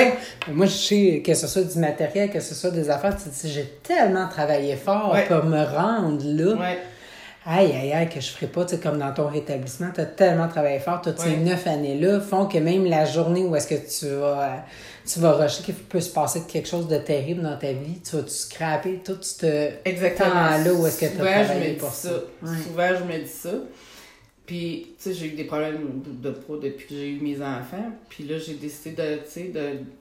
[0.49, 3.47] Moi, je sais que ce soit du matériel, que ce soit des affaires, tu te
[3.47, 6.55] dis, j'ai tellement travaillé fort pour me rendre là.
[6.57, 6.79] Ouais.
[7.47, 10.49] Aïe, aïe, aïe, que je ferais pas, tu comme dans ton rétablissement, tu as tellement
[10.49, 11.37] travaillé fort, toutes ces Ouais.
[11.37, 14.65] neuf années-là font que même la journée où est-ce que tu vas,
[15.07, 18.17] tu vas rusher, qu'il peut se passer quelque chose de terrible dans ta vie, tu
[18.17, 19.69] vas tu scraper tout ce
[20.17, 22.09] temps-là où est-ce que tu as travaillé pour ça.
[22.09, 22.15] ça?
[22.43, 22.57] Ouais.
[22.67, 23.51] Souvent, je me dis ça.
[24.47, 27.91] Puis, tu sais, j'ai eu des problèmes de pro depuis que j'ai eu mes enfants.
[28.11, 29.53] Puis là, j'ai décidé de, tu sais,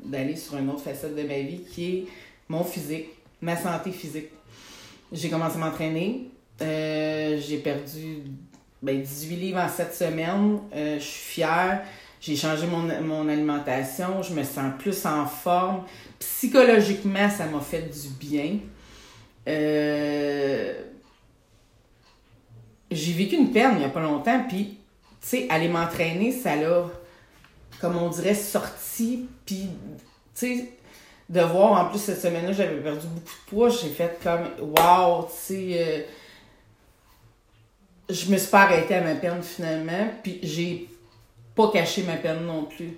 [0.03, 2.06] d'aller sur une autre facette de ma vie qui est
[2.49, 3.08] mon physique,
[3.41, 4.29] ma santé physique.
[5.12, 6.29] J'ai commencé à m'entraîner.
[6.62, 8.23] Euh, j'ai perdu
[8.82, 10.60] ben, 18 livres en 7 semaines.
[10.75, 11.84] Euh, je suis fière.
[12.19, 14.21] J'ai changé mon, mon alimentation.
[14.21, 15.84] Je me sens plus en forme.
[16.19, 18.58] Psychologiquement, ça m'a fait du bien.
[19.47, 20.73] Euh,
[22.93, 24.77] j'ai vécu une peine il n'y a pas longtemps, puis,
[25.21, 26.86] tu sais, aller m'entraîner, ça l'a,
[27.79, 29.69] comme on dirait, sorti, puis,
[30.36, 30.69] tu sais,
[31.29, 35.23] de voir, en plus, cette semaine-là, j'avais perdu beaucoup de poids, j'ai fait comme, wow,
[35.23, 36.01] tu sais, euh,
[38.10, 40.88] je me suis pas arrêtée à ma peine, finalement, puis j'ai
[41.56, 42.97] pas caché ma peine non plus.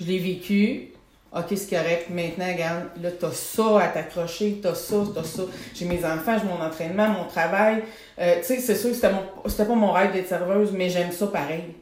[0.00, 0.92] Je l'ai vécu,
[1.34, 5.42] ok, c'est correct, maintenant, regarde, là, t'as ça à t'accrocher, t'as ça, t'as ça.
[5.74, 7.82] J'ai mes enfants, j'ai mon entraînement, mon travail.
[8.18, 10.90] Euh, tu sais, c'est sûr que c'était, mon, c'était pas mon rêve d'être serveuse, mais
[10.90, 11.74] j'aime ça pareil.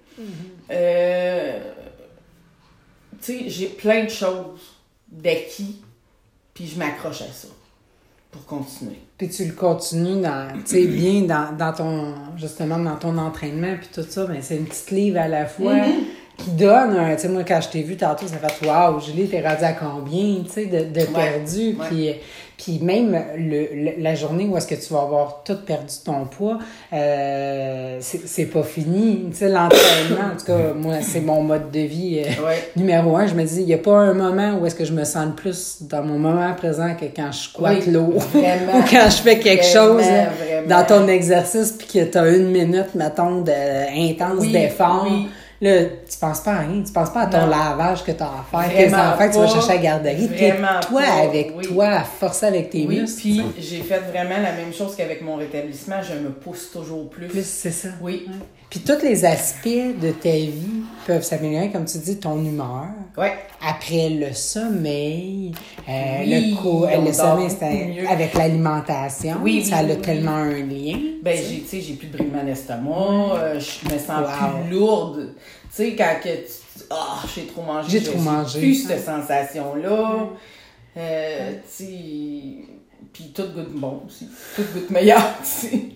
[0.71, 1.59] Euh,
[3.23, 4.77] tu sais, j'ai plein de choses
[5.11, 5.83] d'acquis,
[6.55, 7.49] puis je m'accroche à ça
[8.31, 9.01] pour continuer.
[9.19, 13.77] Puis tu le continues dans, tu sais, bien dans, dans ton, justement, dans ton entraînement,
[13.77, 15.75] puis tout ça, ben c'est une petite livre à la fois.
[15.75, 16.05] Mhm.
[16.45, 19.29] Qui donne un, tu sais, moi, quand je t'ai vu tantôt, ça fait, waouh, Julie,
[19.29, 21.77] t'es rendue à combien, tu sais, de, de perdu?
[21.89, 22.15] Puis,
[22.57, 26.27] puis même le, le- la journée où est-ce que tu vas avoir tout perdu ton
[26.27, 26.59] poids,
[26.93, 29.29] euh, c'est c'est pas fini.
[29.31, 32.21] Tu sais, l'entraînement, en tout cas, moi, c'est mon mode de vie.
[32.25, 32.71] euh, Ouais.
[32.77, 34.93] Numéro un, je me dis, il n'y a pas un moment où est-ce que je
[34.93, 38.13] me sens le plus dans mon moment présent que quand je squatte Oui, l'eau.
[38.15, 38.21] Ou
[38.91, 40.69] quand je fais quelque Vraiment, chose là, vraiment.
[40.69, 43.53] dans ton exercice puis que tu as une minute, mettons, de,
[44.11, 45.07] intense Oui, d'effort.
[45.09, 45.29] oui.
[45.63, 46.83] Là, tu penses pas à rien.
[46.83, 47.47] Tu penses pas à ton Non.
[47.49, 50.29] lavage que tu as à faire, tes enfants que tu vas chercher à la garderie.
[50.29, 51.67] T'es toi pas, avec oui.
[51.67, 53.21] toi, à forcer avec tes Oui, muscles.
[53.21, 55.97] puis j'ai fait vraiment la même chose qu'avec mon rétablissement.
[56.03, 57.27] Je me pousse toujours plus.
[57.27, 57.89] Plus, c'est ça.
[58.01, 58.27] Oui.
[58.71, 62.87] Puis tous les aspects de ta vie peuvent s'améliorer, comme tu dis, ton humeur.
[63.19, 63.33] Ouais.
[63.69, 65.53] Après le sommeil,
[65.89, 69.37] euh, Oui, le, co- le sommeil, c'est avec l'alimentation.
[69.43, 70.97] Oui, ça oui, a tellement un lien.
[71.23, 74.61] Ben, j'ai, tu sais, j'ai plus de brimement d'estomac, euh, je me sens Wow.
[74.63, 75.35] plus lourde.
[75.71, 76.53] Tu sais, quand que tu,
[76.91, 78.01] ah, j'ai trop mangé.
[78.01, 78.59] J'ai trop mangé.
[78.59, 80.29] plus cette sensation-là.
[80.97, 82.55] Euh, tu sais,
[83.13, 84.29] puis tout goûte bon aussi.
[84.57, 85.95] Tout goûte meilleur aussi.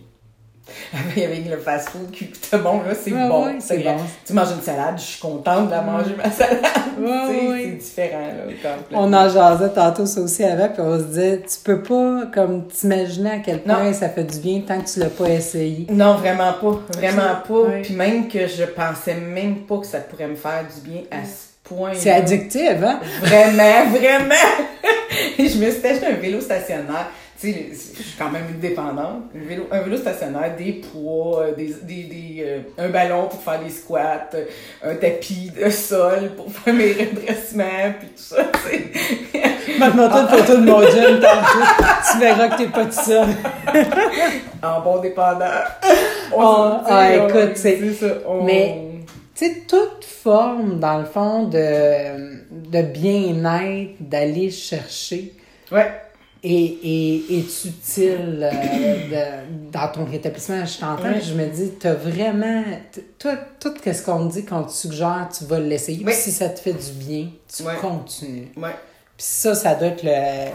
[0.94, 3.46] Avec le fast-food qui goûte bon, là, c'est Ouais, bon.
[3.46, 3.96] ouais, c'est bon.
[4.27, 6.59] Tu manges une salade, je suis contente de la manger, ma salade.
[6.96, 8.29] Ouais, c'est différent,
[8.62, 8.77] là.
[8.92, 12.68] On en jasait tantôt ça aussi avant, puis on se disait, tu peux pas comme
[12.68, 13.92] t'imaginer à quel point Non.
[13.92, 15.87] ça fait du bien tant que tu l'as pas essayé.
[15.90, 16.81] Non, vraiment pas.
[16.96, 17.70] Vraiment pas.
[17.83, 21.24] Puis même que je pensais même pas que ça pourrait me faire du bien à
[21.24, 21.90] ce point.
[21.94, 23.00] C'est addictif, hein?
[23.22, 24.35] Vraiment, vraiment.
[25.37, 27.09] Je me suis acheté un vélo stationnaire.
[27.52, 29.24] Sais, je suis quand même une dépendante.
[29.35, 33.40] Un vélo, un vélo stationnaire, des poids, euh, des, des, des, euh, un ballon pour
[33.42, 34.44] faire des squats, euh,
[34.83, 39.40] un tapis de sol pour faire mes redressements, puis tout ça, tu sais.
[39.78, 41.20] Maintenant, t'as une photo de mon gym.
[42.12, 43.28] Tu verras que t'es pas tout seul.
[44.62, 45.44] En bon dépendant.
[45.44, 45.66] Ah,
[46.33, 47.78] on- écoute, c'est-
[48.26, 48.80] on- mais-
[49.37, 52.38] Tu sais, toute forme, dans le fond, de,
[52.70, 55.33] de bien-être, d'aller chercher,
[55.72, 55.90] Ouais.
[56.44, 58.50] Est, est, est utile euh,
[59.11, 60.64] de- dans ton rétablissement.
[60.64, 61.20] Je t'entends, Oui.
[61.26, 62.62] je me dis, t'as vraiment.
[62.92, 66.02] t- Toi, tout ce qu'on dit, qu'on te suggère, tu vas l'essayer.
[66.04, 66.12] Oui.
[66.14, 68.48] Si ça te fait du bien, tu continues.
[68.54, 70.50] Puis ça, ça doit être le,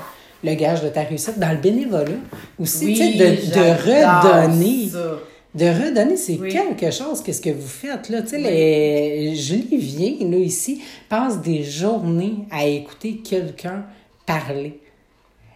[0.50, 1.40] le gage de ta réussite.
[1.40, 2.12] Dans le bénévolat
[2.60, 4.90] aussi, tu sais, de, redonner.
[4.90, 5.20] ça.
[5.56, 6.50] De redonner, c'est Oui.
[6.50, 8.22] quelque chose, qu'est-ce que vous faites, là.
[8.22, 9.36] Tu sais, les...
[9.36, 13.86] Julie vient, là, ici, passe des journées à écouter quelqu'un
[14.28, 14.80] parler.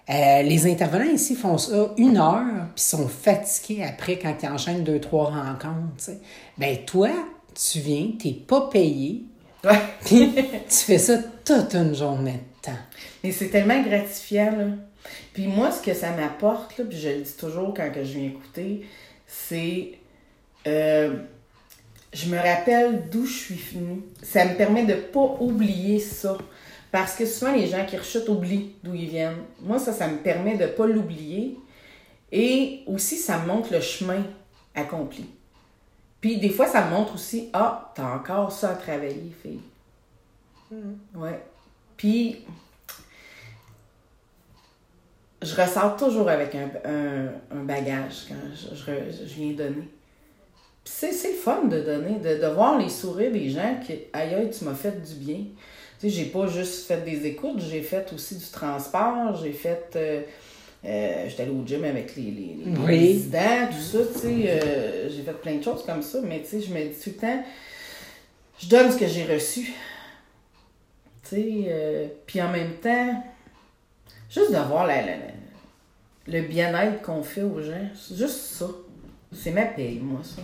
[0.10, 4.84] Euh, les intervenants ici font ça une heure, puis sont fatigués après quand ils enchaînent
[4.84, 6.20] deux, trois rencontres, tu sais.
[6.58, 7.10] Ben, toi,
[7.56, 9.24] tu viens, t'es pas payé,
[10.06, 12.80] puis tu fais ça toute une journée de temps.
[13.24, 14.66] Mais c'est tellement gratifiant, là.
[15.34, 18.18] Puis moi, ce que ça m'apporte, là, puis je le dis toujours quand que je
[18.20, 18.86] viens écouter,
[19.26, 19.94] c'est...
[20.68, 21.16] euh,
[22.14, 24.02] je me rappelle d'où je suis venue.
[24.22, 26.38] Ça me permet de pas oublier ça.
[26.94, 29.42] Parce que souvent, les gens qui rechutent oublient d'où ils viennent.
[29.62, 31.58] Moi, ça, ça me permet de pas l'oublier.
[32.32, 34.22] Et aussi, ça me montre le chemin
[34.76, 35.26] accompli.
[36.22, 39.60] Puis des fois, ça me montre aussi, ah, t'as encore ça à travailler, fille.
[41.16, 41.44] Ouais.
[41.98, 42.46] Puis,
[45.42, 49.90] je ressors toujours avec un, un, un bagage quand je, je, viens donner.
[50.84, 54.36] Puis c'est, le fun de donner, de, de voir les sourires des gens qui, aïe,
[54.36, 55.40] aïe, tu m'as fait du bien.
[56.04, 59.90] Tu sais, j'ai pas juste fait des écoutes, j'ai fait aussi du transport, j'ai fait.
[59.96, 60.22] Euh,
[60.84, 62.86] euh, J'étais allée au gym avec les, les, les Oui.
[62.86, 64.44] résidents, tout ça, tu sais.
[64.50, 67.12] euh, j'ai fait plein de choses comme ça, mais tu sais, je me dis tout
[67.12, 67.44] le temps,
[68.60, 69.72] je donne ce que j'ai reçu.
[71.30, 73.24] Tu sais, puis en même temps,
[74.30, 75.34] juste de voir la, la- la-
[76.28, 78.68] le bien-être qu'on fait aux gens, c'est juste ça.
[79.32, 80.42] C'est ma paye, moi, ça.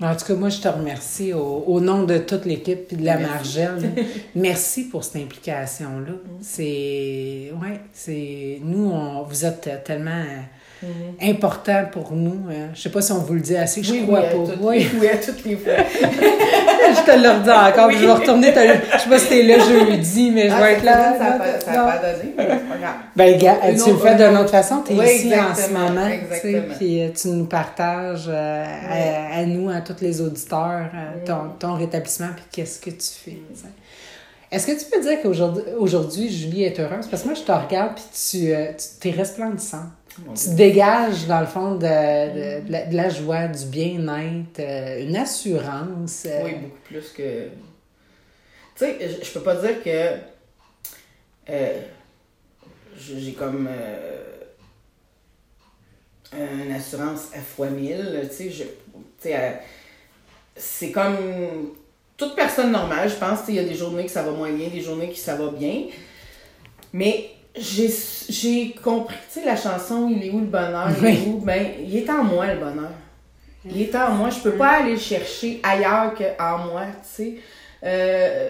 [0.00, 3.04] En tout cas, moi, je te remercie au, au nom de toute l'équipe et de
[3.04, 3.32] la Merci.
[3.32, 4.06] Margelle.
[4.36, 6.12] Merci pour cette implication-là.
[6.40, 7.52] C'est.
[7.60, 8.60] Ouais, c'est.
[8.62, 10.24] Nous, on, vous êtes tellement
[10.84, 11.30] Mm-hmm.
[11.30, 12.40] important pour nous.
[12.50, 12.68] hein.
[12.74, 14.52] Je sais pas si on vous le dit assez, je oui, crois oui, pas.
[14.52, 14.78] toutes, Oui.
[14.92, 15.72] les- oui, à toutes les fois.
[15.92, 18.52] je te le redis encore, je vais retourner.
[18.52, 21.14] te- Je sais pas si t'es là jeudi, mais je Ah, vais être là.
[21.18, 21.24] ça
[21.64, 22.94] pas- n'a pas donné, mais c'est pas grave.
[23.16, 24.82] Ben, gars, Une tu le fais une d'une autre- façon.
[24.86, 26.08] Tu es ici en ce moment.
[26.78, 28.64] Puis euh, tu nous partages euh,
[29.34, 33.08] à, à nous, à tous les auditeurs, euh, ton, ton rétablissement, puis qu'est-ce que tu
[33.24, 33.38] fais.
[34.50, 37.06] Est-ce que tu peux dire qu'aujourd'hui, aujourd'hui, Julie est heureuse?
[37.10, 38.66] Parce que moi, je te regarde, puis tu, euh,
[39.00, 39.82] tu es resplendissante.
[40.34, 46.24] Tu dégages, dans le fond, de, de, de la, joie, du bien-être, euh, une assurance.
[46.26, 47.44] euh, Oui, beaucoup plus que.
[48.76, 50.14] Tu sais, je, peux pas dire que.
[51.50, 51.80] euh,
[52.96, 53.68] j'ai comme.
[56.32, 59.60] une assurance à fois mille, tu sais.
[60.56, 61.16] c'est comme.
[62.16, 63.40] toute personne normale, je pense.
[63.48, 65.50] Il y a des journées que ça va moins bien, des journées qui ça va
[65.50, 65.84] bien.
[66.92, 70.88] Mais j'ai compris, tu sais, la chanson Il est où le bonheur?
[71.00, 71.38] Il est où?
[71.38, 72.90] Ben, il est en moi le bonheur.
[73.64, 74.30] Il est en moi.
[74.30, 77.34] Je peux pas aller le chercher ailleurs qu'en moi, tu sais.
[77.84, 78.48] Euh,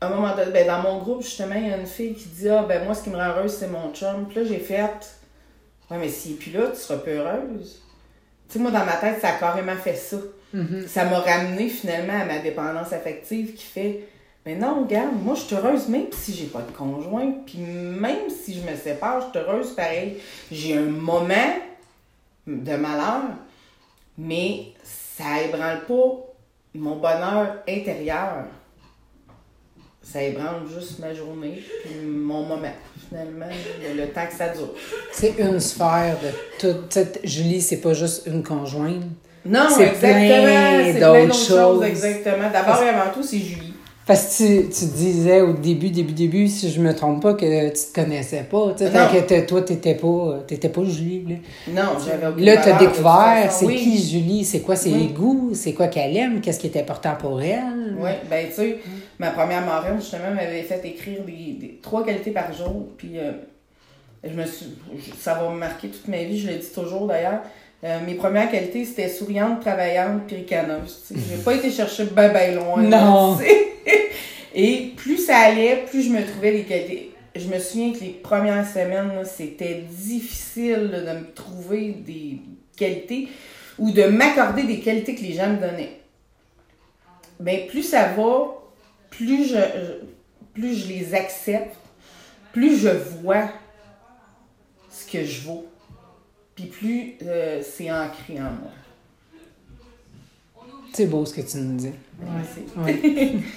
[0.00, 2.28] à un moment donné, ben, dans mon groupe, justement, il y a une fille qui
[2.28, 4.26] dit Ah, ben moi, ce qui me rend heureuse, c'est mon chum.
[4.28, 4.82] Puis là, j'ai fait
[5.90, 7.82] Ouais, mais si, puis là, tu seras peu heureuse.
[8.48, 10.18] Tu sais, moi, dans ma tête, ça a carrément fait ça.
[10.54, 10.86] Mm-hmm.
[10.86, 14.08] Ça m'a ramené finalement à ma dépendance affective qui fait
[14.46, 17.32] Mais non, regarde, moi, je suis heureuse même si j'ai pas de conjoint.
[17.44, 20.16] Puis même si je me sépare, je suis heureuse pareil.
[20.50, 21.34] J'ai un moment
[22.46, 23.22] de malheur,
[24.16, 26.28] mais ça ébranle pas
[26.74, 28.44] mon bonheur intérieur.
[30.02, 32.72] Ça ébranle juste ma journée, puis mon moment,
[33.08, 33.44] finalement,
[33.82, 34.72] le, le temps que ça dure.
[35.12, 36.78] C'est une sphère de tout.
[37.24, 39.02] Julie, c'est pas juste une conjointe.
[39.44, 40.84] Non, exactement.
[40.84, 41.48] C'est plein d'autres choses.
[41.48, 41.84] choses.
[41.84, 42.50] Exactement.
[42.50, 43.67] D'abord et avant tout, c'est Julie.
[44.08, 47.68] Parce que tu, tu disais au début, début, début, si je me trompe pas, que
[47.68, 48.74] tu te connaissais pas.
[48.76, 51.24] Tu que toi, t'étais pas, t'étais pas Julie.
[51.28, 51.36] Là,
[51.84, 53.76] Non, j'avais aucune là t'as découvert, c'est Oui.
[53.76, 55.08] qui Julie, c'est quoi ses Oui.
[55.08, 57.96] goûts, c'est quoi qu'elle aime, qu'est-ce qui est important pour elle?
[58.00, 58.78] Oui, ben tu sais,
[59.18, 62.86] ma première marraine, justement, m'avait fait écrire des, des- trois qualités par jour.
[62.96, 63.32] Puis euh,
[64.24, 64.68] je me suis.
[65.20, 67.42] Ça va me marquer toute ma vie, je le dis toujours d'ailleurs.
[67.84, 71.04] Euh, mes premières qualités, c'était souriante, travaillante, puis ricaneuse.
[71.14, 72.82] J'ai pas été chercher ben ben loin.
[72.82, 73.38] Non.
[74.54, 77.12] Et plus ça allait, plus je me trouvais des qualités.
[77.36, 82.40] Je me souviens que les premières semaines, c'était difficile là, de me trouver des
[82.76, 83.28] qualités
[83.78, 86.00] ou de m'accorder des qualités que les gens me donnaient.
[87.38, 88.54] Ben, plus ça va,
[89.10, 90.06] plus je, je-
[90.60, 91.76] plus je les accepte,
[92.52, 93.48] plus je vois
[94.90, 95.66] ce que je vaux.
[96.58, 98.72] Puis plus euh, c'est ancré en moi.
[100.92, 101.92] C'est beau ce que tu nous dis.
[102.54, 103.42] C'est- Oui.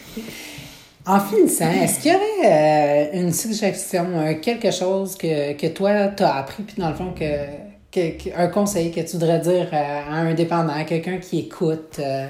[1.03, 6.09] En finissant, est-ce qu'il y aurait euh, une suggestion, euh, quelque chose que, que toi,
[6.09, 7.47] tu as appris, puis dans le fond, que,
[7.91, 11.39] que- que- un conseil que tu voudrais dire euh, à un dépendant, à quelqu'un qui
[11.39, 12.27] écoute, euh,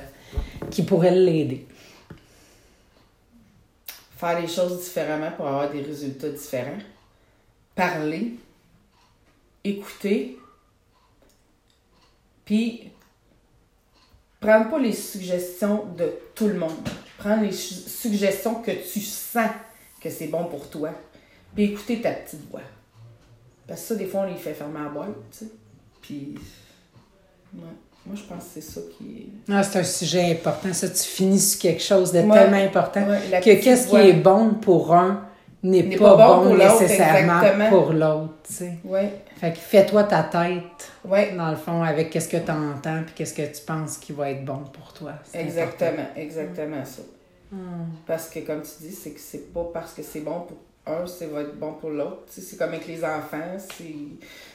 [0.70, 1.68] qui pourrait l'aider?
[4.18, 6.80] Faire les choses différemment pour avoir des résultats différents.
[7.76, 8.36] Parler.
[9.66, 10.38] Écouter.
[12.52, 12.90] Puis,
[14.42, 16.76] prendre pas les suggestions de tout le monde.
[17.18, 19.52] Prends les su- suggestions que tu sens
[20.02, 20.90] que c'est bon pour toi.
[21.56, 22.60] Puis écouter ta petite voix.
[23.66, 25.52] Parce que ça, des fois, on les fait fermer la boîte, tu sais.
[26.02, 26.36] Puis,
[27.56, 27.62] ouais.
[28.06, 29.06] moi, je pense que c'est ça qui
[29.48, 29.54] est...
[29.54, 30.74] Ah, c'est un sujet important.
[30.74, 32.34] Ça, tu finis sur quelque chose de Ouais.
[32.38, 35.26] tellement important Ouais, que qu'est-ce qui est bon pour un
[35.64, 38.34] n'est pas, pas bon pour l'autre, nécessairement pour l'autre.
[38.50, 41.34] Fait que fais-toi ta tête, ouais.
[41.36, 44.32] dans le fond, avec qu'est-ce que tu entends puis qu'est-ce que tu penses qui va
[44.32, 45.14] être bon pour toi.
[45.34, 47.02] Exactement, exactement ça.
[47.52, 47.86] important.
[48.06, 51.06] Parce que comme tu dis, c'est que c'est pas parce que c'est bon pour un,
[51.06, 52.24] c'est va être bon pour l'autre.
[52.28, 53.96] C'est comme avec les enfants, c'est.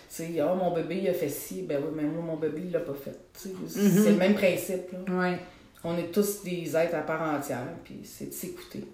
[0.08, 2.72] Sais, ah, mon bébé, il a fait ci, ben oui, mais moi, mon bébé, il
[2.72, 3.18] l'a pas fait.
[3.48, 3.68] Mhm.
[3.68, 4.98] C'est le même principe, là.
[5.06, 5.18] Hmm.
[5.18, 5.38] Ouais.
[5.84, 8.84] On est tous des êtres à part entière, puis c'est de s'écouter.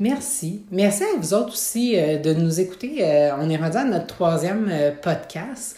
[0.00, 0.62] Merci.
[0.70, 2.98] Merci à vous autres aussi euh, de nous écouter.
[3.00, 5.76] Euh, on est rendu à notre troisième euh, podcast.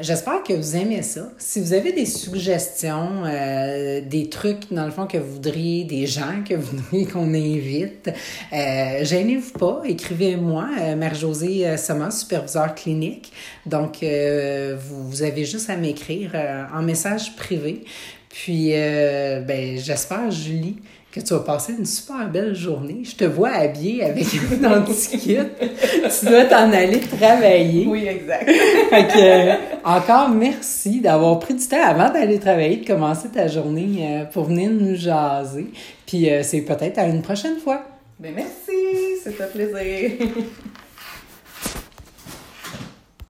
[0.00, 1.30] J'espère que vous aimez ça.
[1.36, 6.42] Si vous avez des suggestions, des trucs, dans le fond, que vous voudriez, des gens
[6.48, 8.10] que vous voudriez qu'on invite,
[8.50, 9.82] gênez-vous pas.
[9.84, 13.32] Écrivez-moi, euh, Sommer, superviseur clinique.
[13.66, 16.32] Donc, vous, vous avez juste à m'écrire
[16.74, 17.84] en message privé.
[18.30, 20.76] Puis, ben, j'espère, Julie,
[21.18, 23.02] que tu vas passer une super belle journée.
[23.04, 24.24] Je te vois habillée avec
[24.62, 25.38] ton petit kit.
[25.38, 27.86] tu dois t'en aller travailler.
[27.86, 28.48] Oui, exact.
[28.90, 29.54] Fait que, euh,
[29.84, 34.44] encore merci d'avoir pris du temps avant d'aller travailler, de commencer ta journée euh, pour
[34.44, 35.66] venir nous jaser.
[36.06, 37.82] Puis euh, c'est peut-être à une prochaine fois.
[38.18, 40.10] ben merci, c'est un plaisir.